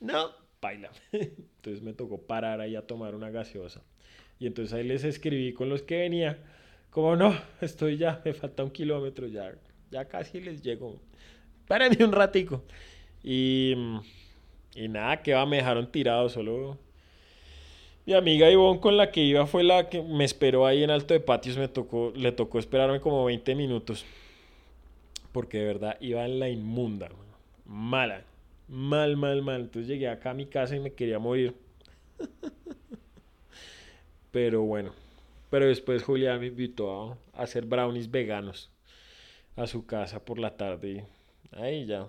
no, 0.00 0.30
baila. 0.60 0.90
Entonces 1.12 1.82
me 1.82 1.92
tocó 1.92 2.20
parar 2.20 2.60
ahí 2.60 2.74
a 2.74 2.86
tomar 2.86 3.14
una 3.14 3.30
gaseosa. 3.30 3.82
Y 4.40 4.46
entonces 4.48 4.74
ahí 4.74 4.82
les 4.82 5.04
escribí 5.04 5.52
con 5.52 5.68
los 5.68 5.82
que 5.82 5.98
venía, 5.98 6.42
como 6.92 7.16
no, 7.16 7.34
estoy 7.60 7.96
ya, 7.96 8.22
me 8.24 8.32
falta 8.32 8.62
un 8.62 8.70
kilómetro, 8.70 9.26
ya, 9.26 9.52
ya 9.90 10.04
casi 10.04 10.40
les 10.40 10.62
llego. 10.62 11.00
Párenme 11.66 12.04
un 12.04 12.12
ratico. 12.12 12.62
Y, 13.24 13.74
y 14.76 14.88
nada, 14.88 15.20
que 15.22 15.34
va, 15.34 15.46
me 15.46 15.56
dejaron 15.56 15.90
tirado, 15.90 16.28
solo 16.28 16.78
mi 18.04 18.14
amiga 18.14 18.50
Ivonne 18.50 18.80
con 18.80 18.96
la 18.96 19.12
que 19.12 19.22
iba 19.22 19.46
fue 19.46 19.62
la 19.62 19.88
que 19.88 20.02
me 20.02 20.24
esperó 20.24 20.66
ahí 20.66 20.82
en 20.82 20.90
Alto 20.90 21.14
de 21.14 21.20
Patios, 21.20 21.56
me 21.56 21.68
tocó, 21.68 22.12
le 22.16 22.32
tocó 22.32 22.58
esperarme 22.58 23.00
como 23.00 23.24
20 23.24 23.54
minutos. 23.54 24.04
Porque 25.30 25.58
de 25.58 25.66
verdad 25.66 25.96
iba 26.00 26.24
en 26.24 26.40
la 26.40 26.48
inmunda, 26.48 27.08
mala. 27.64 28.24
Mal, 28.68 29.16
mal, 29.16 29.42
mal. 29.42 29.62
Entonces 29.62 29.88
llegué 29.88 30.08
acá 30.08 30.30
a 30.30 30.34
mi 30.34 30.46
casa 30.46 30.74
y 30.74 30.80
me 30.80 30.92
quería 30.92 31.18
morir. 31.18 31.54
Pero 34.32 34.62
bueno. 34.62 34.92
Pero 35.52 35.66
después 35.66 36.02
Julián 36.02 36.40
me 36.40 36.46
invitó 36.46 37.18
a 37.34 37.42
hacer 37.42 37.66
brownies 37.66 38.10
veganos 38.10 38.70
a 39.54 39.66
su 39.66 39.84
casa 39.84 40.24
por 40.24 40.38
la 40.38 40.56
tarde. 40.56 41.04
Y 41.52 41.56
ahí 41.60 41.84
ya 41.84 42.08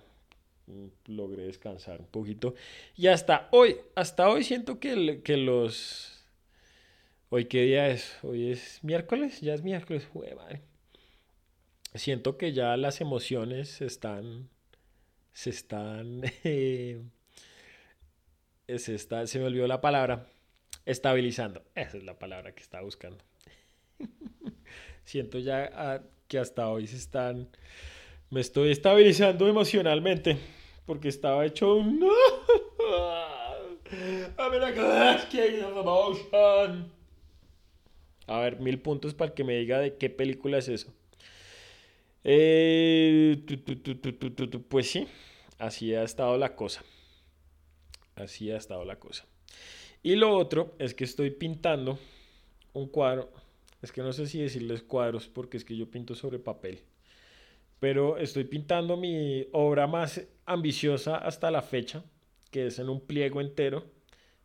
mm, 0.67 0.87
logré 1.07 1.43
descansar 1.43 1.99
un 1.99 2.07
poquito. 2.07 2.55
Y 2.95 3.07
hasta 3.07 3.49
hoy, 3.51 3.75
hasta 3.95 4.29
hoy 4.29 4.45
siento 4.45 4.79
que, 4.79 5.23
que 5.25 5.35
los... 5.35 6.23
¿Hoy 7.27 7.43
qué 7.43 7.63
día 7.63 7.89
es? 7.89 8.17
Hoy 8.23 8.49
es 8.49 8.81
miércoles, 8.81 9.41
ya 9.41 9.53
es 9.53 9.61
miércoles. 9.61 10.07
Madre. 10.13 10.61
Siento 11.95 12.37
que 12.37 12.53
ya 12.53 12.77
las 12.77 13.01
emociones 13.01 13.81
están 13.81 14.47
se 15.33 15.49
están... 15.49 16.21
Se, 18.77 18.95
está, 18.95 19.27
se 19.27 19.39
me 19.39 19.45
olvidó 19.45 19.67
la 19.67 19.81
palabra. 19.81 20.27
Estabilizando. 20.85 21.65
Esa 21.75 21.97
es 21.97 22.05
la 22.05 22.17
palabra 22.17 22.55
que 22.55 22.63
estaba 22.63 22.85
buscando. 22.85 23.21
Siento 25.03 25.39
ya 25.39 25.69
ah, 25.73 26.01
que 26.27 26.39
hasta 26.39 26.69
hoy 26.69 26.87
se 26.87 26.97
están... 26.97 27.49
Me 28.29 28.41
estoy 28.41 28.71
estabilizando 28.71 29.47
emocionalmente. 29.47 30.37
Porque 30.85 31.07
estaba 31.09 31.45
hecho 31.45 31.75
un... 31.75 32.03
A 38.27 38.39
ver, 38.39 38.59
mil 38.59 38.79
puntos 38.79 39.13
para 39.13 39.33
que 39.33 39.43
me 39.43 39.57
diga 39.57 39.79
de 39.79 39.97
qué 39.97 40.09
película 40.09 40.57
es 40.57 40.67
eso. 40.67 40.93
Eh, 42.23 43.43
pues 44.69 44.89
sí, 44.89 45.07
así 45.59 45.93
ha 45.93 46.03
estado 46.03 46.37
la 46.37 46.55
cosa. 46.55 46.83
Así 48.15 48.51
ha 48.51 48.57
estado 48.57 48.85
la 48.85 48.97
cosa. 48.97 49.25
Y 50.01 50.15
lo 50.15 50.35
otro 50.35 50.75
es 50.79 50.93
que 50.93 51.03
estoy 51.03 51.31
pintando 51.31 51.99
un 52.73 52.87
cuadro. 52.87 53.31
Es 53.83 53.91
que 53.91 54.01
no 54.01 54.13
sé 54.13 54.27
si 54.27 54.41
decirles 54.41 54.81
cuadros 54.81 55.27
porque 55.27 55.57
es 55.57 55.65
que 55.65 55.75
yo 55.75 55.91
pinto 55.91 56.15
sobre 56.15 56.39
papel. 56.39 56.79
Pero 57.81 58.17
estoy 58.17 58.45
pintando 58.45 58.95
mi 58.95 59.45
obra 59.51 59.87
más 59.87 60.25
ambiciosa 60.45 61.17
hasta 61.17 61.51
la 61.51 61.61
fecha, 61.61 62.01
que 62.49 62.67
es 62.67 62.79
en 62.79 62.87
un 62.87 63.01
pliego 63.01 63.41
entero 63.41 63.83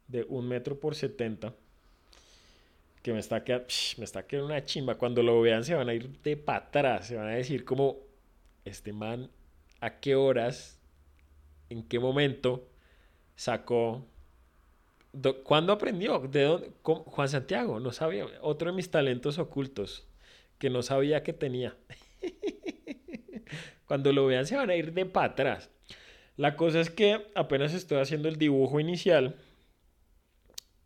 de 0.09 0.25
un 0.29 0.49
metro 0.49 0.81
por 0.81 0.97
70 0.97 1.55
que 3.01 3.13
me 3.13 3.21
está 3.21 3.45
quedando, 3.45 3.67
me 3.97 4.05
está 4.05 4.27
quedando 4.27 4.47
una 4.47 4.65
chimba. 4.65 4.97
Cuando 4.97 5.23
lo 5.23 5.41
vean 5.41 5.63
se 5.63 5.75
van 5.75 5.89
a 5.89 5.95
ir 5.95 6.21
de 6.21 6.37
para 6.37 6.67
atrás, 6.67 7.07
se 7.07 7.15
van 7.15 7.29
a 7.29 7.37
decir 7.37 7.65
como, 7.65 7.99
este 8.65 8.93
man, 8.93 9.31
¿a 9.81 10.01
qué 10.01 10.17
horas, 10.17 10.81
en 11.71 11.85
qué 11.85 12.01
momento 12.01 12.69
sacó, 13.37 14.05
cuándo 15.45 15.73
aprendió? 15.73 16.21
¿De 16.21 16.43
dónde? 16.43 16.73
Juan 16.83 17.29
Santiago, 17.29 17.81
no 17.81 17.93
sabía, 17.93 18.27
otro 18.41 18.71
de 18.71 18.77
mis 18.77 18.91
talentos 18.91 19.39
ocultos 19.39 20.07
que 20.59 20.71
no 20.71 20.83
sabía 20.83 21.23
que 21.23 21.33
tenía. 21.33 21.77
Cuando 23.87 24.13
lo 24.13 24.27
vean 24.27 24.47
se 24.47 24.57
van 24.57 24.71
a 24.71 24.77
ir 24.77 24.93
de 24.93 25.07
para 25.07 25.33
atrás. 25.33 25.71
La 26.37 26.57
cosa 26.57 26.81
es 26.81 26.91
que 26.91 27.27
apenas 27.35 27.75
estoy 27.75 27.99
haciendo 27.99 28.29
el 28.29 28.37
dibujo 28.37 28.81
inicial 28.81 29.37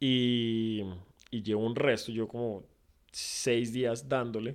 y 0.00 0.84
y 1.32 1.42
llevo 1.42 1.66
un 1.66 1.74
resto, 1.74 2.12
yo 2.12 2.28
como 2.28 2.62
seis 3.10 3.72
días 3.72 4.08
dándole. 4.08 4.54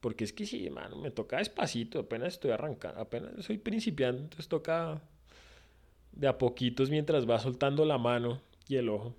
Porque 0.00 0.24
es 0.24 0.34
que 0.34 0.44
sí, 0.44 0.68
mano, 0.68 0.96
me 0.96 1.10
toca 1.10 1.38
despacito, 1.38 2.00
apenas 2.00 2.34
estoy 2.34 2.50
arrancando, 2.50 3.00
apenas 3.00 3.42
soy 3.42 3.56
principiante, 3.56 4.22
entonces 4.22 4.48
toca 4.48 5.00
de 6.12 6.28
a 6.28 6.36
poquitos 6.36 6.90
mientras 6.90 7.28
va 7.30 7.38
soltando 7.38 7.86
la 7.86 7.96
mano 7.96 8.42
y 8.68 8.76
el 8.76 8.88
ojo. 8.88 9.14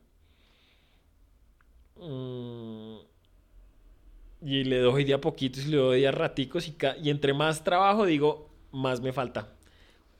Mm, 1.97 2.97
y 4.41 4.63
le 4.65 4.79
doy 4.79 5.03
de 5.05 5.13
a 5.13 5.21
poquitos 5.21 5.65
y 5.65 5.69
le 5.69 5.77
doy 5.77 6.01
de 6.01 6.07
a 6.07 6.11
raticos 6.11 6.67
y, 6.67 6.75
y 7.01 7.09
entre 7.09 7.33
más 7.33 7.63
trabajo 7.63 8.05
digo, 8.05 8.49
más 8.71 9.01
me 9.01 9.13
falta. 9.13 9.47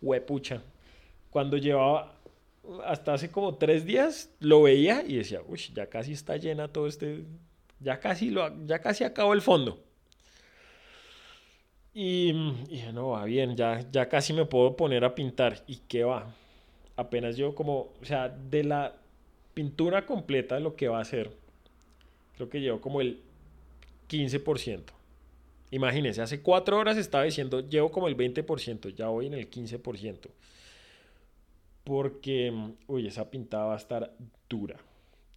Huepucha. 0.01 0.61
Cuando 1.29 1.57
llevaba 1.57 2.15
hasta 2.85 3.13
hace 3.13 3.29
como 3.29 3.55
tres 3.55 3.85
días 3.85 4.31
lo 4.39 4.63
veía 4.63 5.03
y 5.05 5.17
decía, 5.17 5.41
uy, 5.47 5.59
ya 5.73 5.87
casi 5.87 6.13
está 6.13 6.37
llena 6.37 6.67
todo 6.67 6.87
este, 6.87 7.25
ya 7.79 7.99
casi, 7.99 8.29
lo, 8.29 8.65
ya 8.65 8.79
casi 8.79 9.03
acabó 9.03 9.33
el 9.33 9.41
fondo. 9.41 9.79
Y, 11.93 12.29
y 12.69 12.83
no, 12.93 13.09
va 13.09 13.23
bien, 13.25 13.55
ya, 13.55 13.85
ya 13.91 14.09
casi 14.09 14.33
me 14.33 14.45
puedo 14.45 14.75
poner 14.75 15.05
a 15.05 15.15
pintar. 15.15 15.63
¿Y 15.67 15.77
qué 15.87 16.03
va? 16.03 16.33
Apenas 16.97 17.37
yo 17.37 17.55
como, 17.55 17.93
o 18.01 18.05
sea, 18.05 18.29
de 18.29 18.63
la 18.63 18.95
pintura 19.55 20.05
completa 20.05 20.59
lo 20.59 20.75
que 20.75 20.87
va 20.87 20.99
a 20.99 21.01
hacer, 21.01 21.31
creo 22.35 22.49
que 22.49 22.61
llevo 22.61 22.79
como 22.79 23.01
el 23.01 23.23
15%. 24.07 24.83
Imagínense, 25.71 26.21
hace 26.21 26.41
cuatro 26.41 26.77
horas 26.77 26.97
estaba 26.97 27.23
diciendo, 27.23 27.67
llevo 27.67 27.89
como 27.89 28.07
el 28.07 28.15
20%, 28.15 28.93
ya 28.93 29.07
voy 29.07 29.25
en 29.25 29.33
el 29.33 29.49
15% 29.49 30.29
porque, 31.85 32.51
uy, 32.87 33.07
esa 33.07 33.29
pintada 33.29 33.65
va 33.65 33.73
a 33.75 33.77
estar 33.77 34.11
dura, 34.49 34.77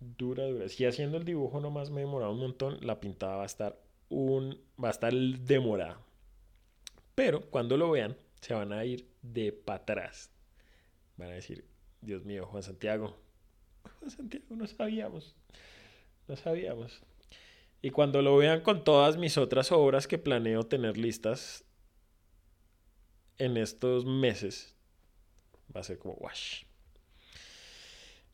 dura, 0.01 0.47
dura. 0.47 0.69
Si 0.69 0.85
haciendo 0.87 1.19
el 1.19 1.25
dibujo 1.25 1.61
nomás 1.61 1.91
me 1.91 2.01
he 2.01 2.05
demorado 2.05 2.33
un 2.33 2.41
montón, 2.41 2.79
la 2.81 3.01
pintada 3.01 3.37
va 3.37 3.43
a 3.43 3.47
estar 3.47 3.79
un, 4.09 4.59
va 4.83 4.89
a 4.89 4.91
estar 4.91 5.13
demorada. 5.13 6.01
Pero 7.15 7.43
cuando 7.51 7.77
lo 7.77 7.91
vean, 7.91 8.17
se 8.41 8.55
van 8.55 8.73
a 8.73 8.85
ir 8.85 9.07
de 9.21 9.53
para 9.53 9.83
atrás. 9.83 10.31
Van 11.19 11.29
a 11.29 11.35
decir, 11.35 11.67
Dios 12.01 12.25
mío, 12.25 12.47
Juan 12.47 12.63
Santiago, 12.63 13.15
No 14.51 14.67
sabíamos, 14.67 15.35
no 16.27 16.37
sabíamos. 16.37 17.01
Y 17.81 17.91
cuando 17.91 18.23
lo 18.23 18.37
vean 18.37 18.63
con 18.63 18.83
todas 18.83 19.17
mis 19.17 19.39
otras 19.39 19.71
obras 19.71 20.09
que 20.09 20.19
planeo 20.19 20.65
tener 20.65 20.97
listas 20.99 21.65
en 23.39 23.57
estos 23.57 24.05
meses, 24.05 24.75
va 25.75 25.81
a 25.81 25.85
ser 25.85 25.99
como 25.99 26.15
wash. 26.15 26.65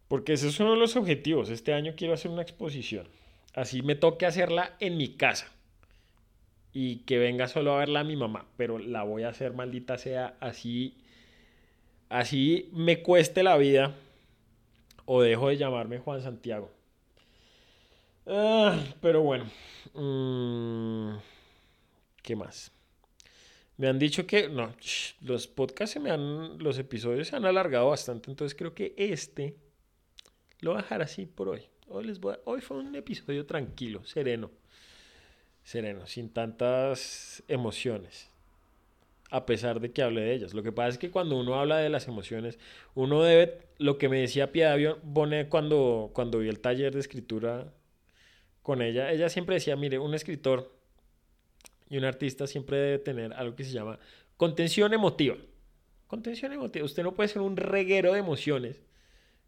Porque 0.08 0.34
ese 0.34 0.48
es 0.48 0.60
uno 0.60 0.72
de 0.72 0.78
los 0.78 0.96
objetivos. 0.96 1.50
Este 1.50 1.72
año 1.72 1.94
quiero 1.96 2.14
hacer 2.14 2.30
una 2.30 2.42
exposición. 2.42 3.08
Así 3.54 3.82
me 3.82 3.94
toque 3.94 4.26
hacerla 4.26 4.76
en 4.80 4.96
mi 4.96 5.16
casa. 5.16 5.52
Y 6.72 6.98
que 7.00 7.18
venga 7.18 7.48
solo 7.48 7.74
a 7.74 7.78
verla 7.78 8.00
a 8.00 8.04
mi 8.04 8.16
mamá. 8.16 8.46
Pero 8.56 8.78
la 8.78 9.02
voy 9.02 9.22
a 9.22 9.28
hacer, 9.28 9.52
maldita 9.52 9.98
sea, 9.98 10.36
así. 10.40 10.96
Así 12.08 12.70
me 12.72 13.02
cueste 13.02 13.42
la 13.42 13.56
vida. 13.56 13.94
O 15.06 15.22
dejo 15.22 15.48
de 15.48 15.56
llamarme 15.56 15.98
Juan 15.98 16.22
Santiago. 16.22 16.70
Ah, 18.26 18.82
pero 19.00 19.22
bueno. 19.22 19.44
Mm, 19.94 21.18
¿Qué 22.22 22.36
más? 22.36 22.72
Me 23.76 23.88
han 23.88 23.98
dicho 23.98 24.26
que 24.26 24.48
no, 24.48 24.72
los 25.20 25.48
podcasts 25.48 25.94
se 25.94 26.00
me 26.00 26.10
han, 26.10 26.58
los 26.58 26.78
episodios 26.78 27.28
se 27.28 27.36
han 27.36 27.44
alargado 27.44 27.88
bastante, 27.88 28.30
entonces 28.30 28.56
creo 28.56 28.72
que 28.72 28.94
este 28.96 29.56
lo 30.60 30.70
voy 30.70 30.78
a 30.78 30.82
dejar 30.82 31.02
así 31.02 31.26
por 31.26 31.48
hoy. 31.48 31.62
Hoy 31.88 32.04
les 32.04 32.20
voy 32.20 32.36
hoy 32.44 32.60
fue 32.60 32.78
un 32.78 32.94
episodio 32.94 33.46
tranquilo, 33.46 34.04
sereno, 34.04 34.50
sereno, 35.64 36.06
sin 36.06 36.32
tantas 36.32 37.42
emociones, 37.48 38.30
a 39.34 39.46
pesar 39.46 39.80
de 39.80 39.90
que 39.90 40.00
hable 40.00 40.20
de 40.20 40.32
ellas. 40.32 40.54
Lo 40.54 40.62
que 40.62 40.70
pasa 40.70 40.90
es 40.90 40.98
que 40.98 41.10
cuando 41.10 41.36
uno 41.36 41.56
habla 41.56 41.78
de 41.78 41.88
las 41.88 42.06
emociones, 42.06 42.56
uno 42.94 43.24
debe, 43.24 43.58
lo 43.78 43.98
que 43.98 44.08
me 44.08 44.20
decía 44.20 44.52
Piedad 44.52 44.78
Bonet 45.02 45.48
cuando 45.48 46.12
cuando 46.14 46.38
vi 46.38 46.48
el 46.48 46.60
taller 46.60 46.94
de 46.94 47.00
escritura 47.00 47.74
con 48.62 48.80
ella, 48.80 49.10
ella 49.10 49.28
siempre 49.28 49.56
decía, 49.56 49.74
mire, 49.74 49.98
un 49.98 50.14
escritor 50.14 50.72
y 51.90 51.98
un 51.98 52.04
artista 52.04 52.46
siempre 52.46 52.76
debe 52.76 52.98
tener 53.00 53.32
algo 53.32 53.56
que 53.56 53.64
se 53.64 53.72
llama 53.72 53.98
contención 54.36 54.94
emotiva. 54.94 55.36
Contención 56.06 56.52
emotiva. 56.52 56.84
Usted 56.84 57.02
no 57.02 57.14
puede 57.14 57.28
ser 57.28 57.42
un 57.42 57.56
reguero 57.56 58.12
de 58.12 58.20
emociones 58.20 58.84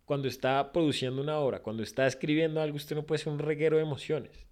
cuando 0.05 0.26
está 0.26 0.72
produciendo 0.72 1.22
una 1.22 1.39
obra, 1.39 1.62
cuando 1.62 1.84
está 1.84 2.09
escribiendo 2.09 2.61
algo, 2.61 2.76
usted 2.76 2.97
no 2.97 3.07
puede 3.07 3.20
ser 3.20 3.32
un 3.32 3.39
reguero 3.39 3.76
de 3.76 3.84
emociones. 3.84 4.47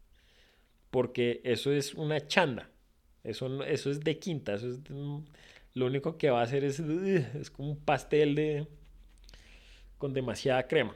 Porque 0.93 1.41
eso 1.43 1.73
es 1.73 1.95
una 1.95 2.25
chanda. 2.29 2.71
Eso, 3.25 3.65
eso 3.65 3.91
es 3.91 4.01
de 4.01 4.19
quinta. 4.19 4.55
Eso 4.55 4.69
es 4.69 4.79
lo 5.75 5.87
único 5.87 6.17
que 6.19 6.31
va 6.31 6.41
a 6.41 6.45
hacer 6.45 6.65
es, 6.65 6.79
es 6.79 7.51
como 7.51 7.71
un 7.71 7.79
pastel 7.79 8.35
de, 8.37 8.67
con 9.99 10.13
demasiada 10.13 10.67
crema. 10.69 10.95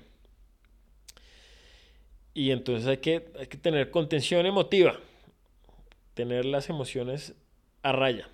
Y 2.35 2.53
entonces 2.53 2.87
hay 2.87 2.99
que, 2.99 3.33
hay 3.39 3.47
que 3.49 3.59
tener 3.59 3.91
contención 3.91 4.47
emotiva 4.47 4.99
tener 6.19 6.47
las 6.47 6.69
emociones 6.69 7.33
a 7.81 7.93
raya. 7.93 8.29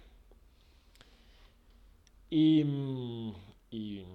Y, 2.31 2.65
y, 3.71 4.07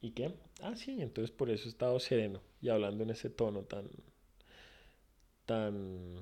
¿Y 0.00 0.10
qué? 0.10 0.34
Ah, 0.62 0.74
sí, 0.74 1.00
entonces 1.00 1.30
por 1.30 1.48
eso 1.48 1.66
he 1.66 1.68
estado 1.68 2.00
sereno 2.00 2.40
y 2.60 2.70
hablando 2.70 3.04
en 3.04 3.10
ese 3.10 3.30
tono 3.30 3.62
tan, 3.62 3.88
tan 5.44 6.16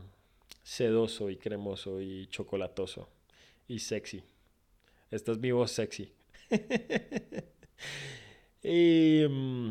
sedoso 0.65 1.31
y 1.31 1.37
cremoso 1.37 2.01
y 2.01 2.27
chocolatoso 2.27 3.09
y 3.69 3.79
sexy. 3.79 4.25
Esta 5.11 5.33
es 5.33 5.39
mi 5.39 5.53
voz 5.53 5.71
sexy. 5.71 6.13
y 8.63 9.25
mm, 9.29 9.71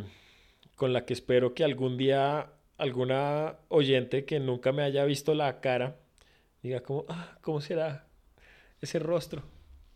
con 0.75 0.93
la 0.93 1.05
que 1.05 1.13
espero 1.13 1.53
que 1.53 1.63
algún 1.63 1.97
día 1.97 2.53
alguna 2.77 3.57
oyente 3.69 4.25
que 4.25 4.39
nunca 4.39 4.71
me 4.71 4.83
haya 4.83 5.05
visto 5.05 5.35
la 5.35 5.61
cara 5.61 5.99
diga 6.61 6.81
ah, 7.09 7.37
¿cómo 7.41 7.59
será 7.59 8.07
ese 8.81 8.99
rostro? 8.99 9.43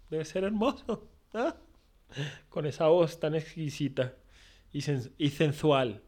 Debe 0.10 0.26
ser 0.26 0.44
hermoso, 0.44 1.08
¿ah? 1.34 1.56
Con 2.50 2.66
esa 2.66 2.88
voz 2.88 3.20
tan 3.20 3.36
exquisita 3.36 4.16
y, 4.72 4.80
y 5.18 5.30
sensual. 5.30 6.02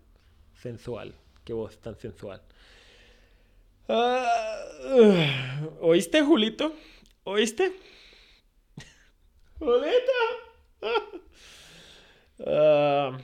Sensual, 0.53 1.15
qué 1.43 1.53
voz 1.53 1.79
tan 1.79 1.97
sensual. 1.97 2.41
Ah, 3.91 4.55
¿Oíste, 5.81 6.21
Julito? 6.21 6.73
¿Oíste? 7.23 7.73
¡Julita! 9.59 10.19
Ah, 12.47 13.17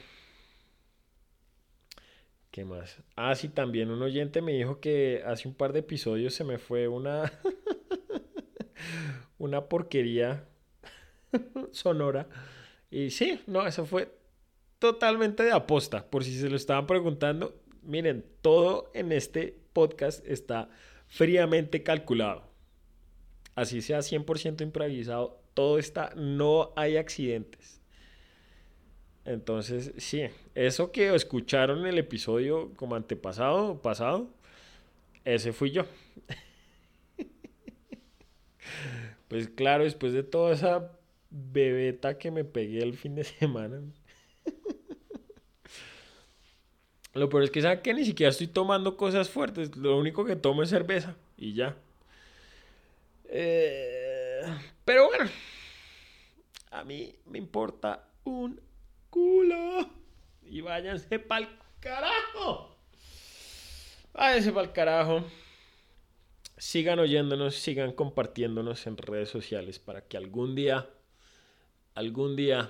¿Qué 2.51 2.65
más? 2.65 3.01
Ah, 3.15 3.33
sí, 3.33 3.47
también 3.47 3.89
un 3.89 4.01
oyente 4.01 4.41
me 4.41 4.51
dijo 4.51 4.81
que 4.81 5.23
hace 5.25 5.47
un 5.47 5.53
par 5.53 5.71
de 5.71 5.79
episodios 5.79 6.33
se 6.33 6.43
me 6.43 6.57
fue 6.57 6.89
una. 6.89 7.31
una 9.37 9.69
porquería 9.69 10.45
sonora. 11.71 12.27
Y 12.91 13.11
sí, 13.11 13.39
no, 13.47 13.65
eso 13.65 13.85
fue 13.85 14.13
totalmente 14.79 15.43
de 15.43 15.53
aposta. 15.53 16.09
Por 16.09 16.25
si 16.25 16.37
se 16.37 16.49
lo 16.49 16.57
estaban 16.57 16.87
preguntando, 16.87 17.55
miren, 17.83 18.25
todo 18.41 18.91
en 18.93 19.13
este 19.13 19.64
podcast 19.75 20.25
está 20.25 20.69
fríamente 21.07 21.83
calculado. 21.83 22.49
Así 23.53 23.81
sea 23.81 23.99
100% 23.99 24.61
improvisado, 24.61 25.39
todo 25.53 25.77
está, 25.77 26.11
no 26.15 26.73
hay 26.75 26.97
accidentes. 26.97 27.79
Entonces, 29.25 29.93
sí, 29.97 30.23
eso 30.55 30.91
que 30.91 31.13
escucharon 31.13 31.79
en 31.79 31.87
el 31.87 31.97
episodio 31.97 32.73
como 32.75 32.95
antepasado, 32.95 33.81
pasado, 33.81 34.29
ese 35.23 35.51
fui 35.51 35.71
yo. 35.71 35.85
pues 39.27 39.49
claro, 39.49 39.83
después 39.83 40.13
de 40.13 40.23
toda 40.23 40.53
esa 40.53 40.91
bebeta 41.29 42.17
que 42.17 42.31
me 42.31 42.43
pegué 42.43 42.83
el 42.83 42.95
fin 42.95 43.15
de 43.15 43.23
semana. 43.23 43.81
Lo 47.15 47.29
peor 47.29 47.43
es 47.43 47.49
que 47.51 47.61
saben 47.61 47.79
que 47.79 47.93
ni 47.93 48.03
siquiera 48.03 48.29
estoy 48.29 48.47
tomando 48.47 48.97
cosas 48.97 49.29
fuertes. 49.29 49.73
Lo 49.77 49.97
único 49.97 50.25
que 50.25 50.35
tomo 50.35 50.63
es 50.63 50.69
cerveza 50.69 51.15
y 51.37 51.53
ya. 51.53 51.77
Eh, 53.29 54.41
pero 54.83 55.07
bueno, 55.07 55.29
a 56.71 56.83
mí 56.83 57.15
me 57.27 57.37
importa 57.37 58.09
un 58.25 58.59
culo. 59.09 59.89
Y 60.43 60.59
váyanse 60.59 61.17
pa'l 61.19 61.47
carajo. 61.79 62.77
Váyanse 64.13 64.51
pa'l 64.51 64.73
carajo. 64.73 65.23
Sigan 66.57 66.99
oyéndonos, 66.99 67.55
sigan 67.55 67.93
compartiéndonos 67.93 68.87
en 68.87 68.97
redes 68.97 69.29
sociales 69.29 69.79
para 69.79 70.01
que 70.01 70.17
algún 70.17 70.53
día, 70.53 70.89
algún 71.93 72.35
día, 72.35 72.69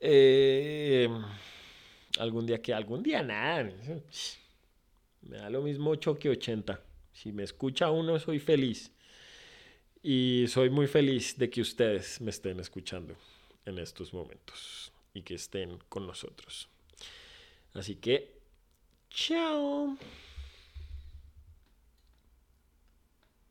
eh, 0.00 1.08
algún 2.18 2.46
día 2.46 2.60
que, 2.60 2.74
algún 2.74 3.02
día 3.02 3.22
nada. 3.22 3.70
Me 5.22 5.38
da 5.38 5.50
lo 5.50 5.62
mismo 5.62 5.90
8 5.90 6.18
que 6.18 6.30
80. 6.30 6.80
Si 7.12 7.32
me 7.32 7.42
escucha 7.42 7.90
uno, 7.90 8.18
soy 8.18 8.38
feliz. 8.38 8.92
Y 10.02 10.46
soy 10.48 10.70
muy 10.70 10.86
feliz 10.86 11.36
de 11.36 11.50
que 11.50 11.60
ustedes 11.60 12.20
me 12.20 12.30
estén 12.30 12.60
escuchando 12.60 13.16
en 13.64 13.78
estos 13.78 14.14
momentos 14.14 14.92
y 15.12 15.22
que 15.22 15.34
estén 15.34 15.78
con 15.88 16.06
nosotros. 16.06 16.68
Así 17.74 17.96
que, 17.96 18.38
chao. 19.10 19.96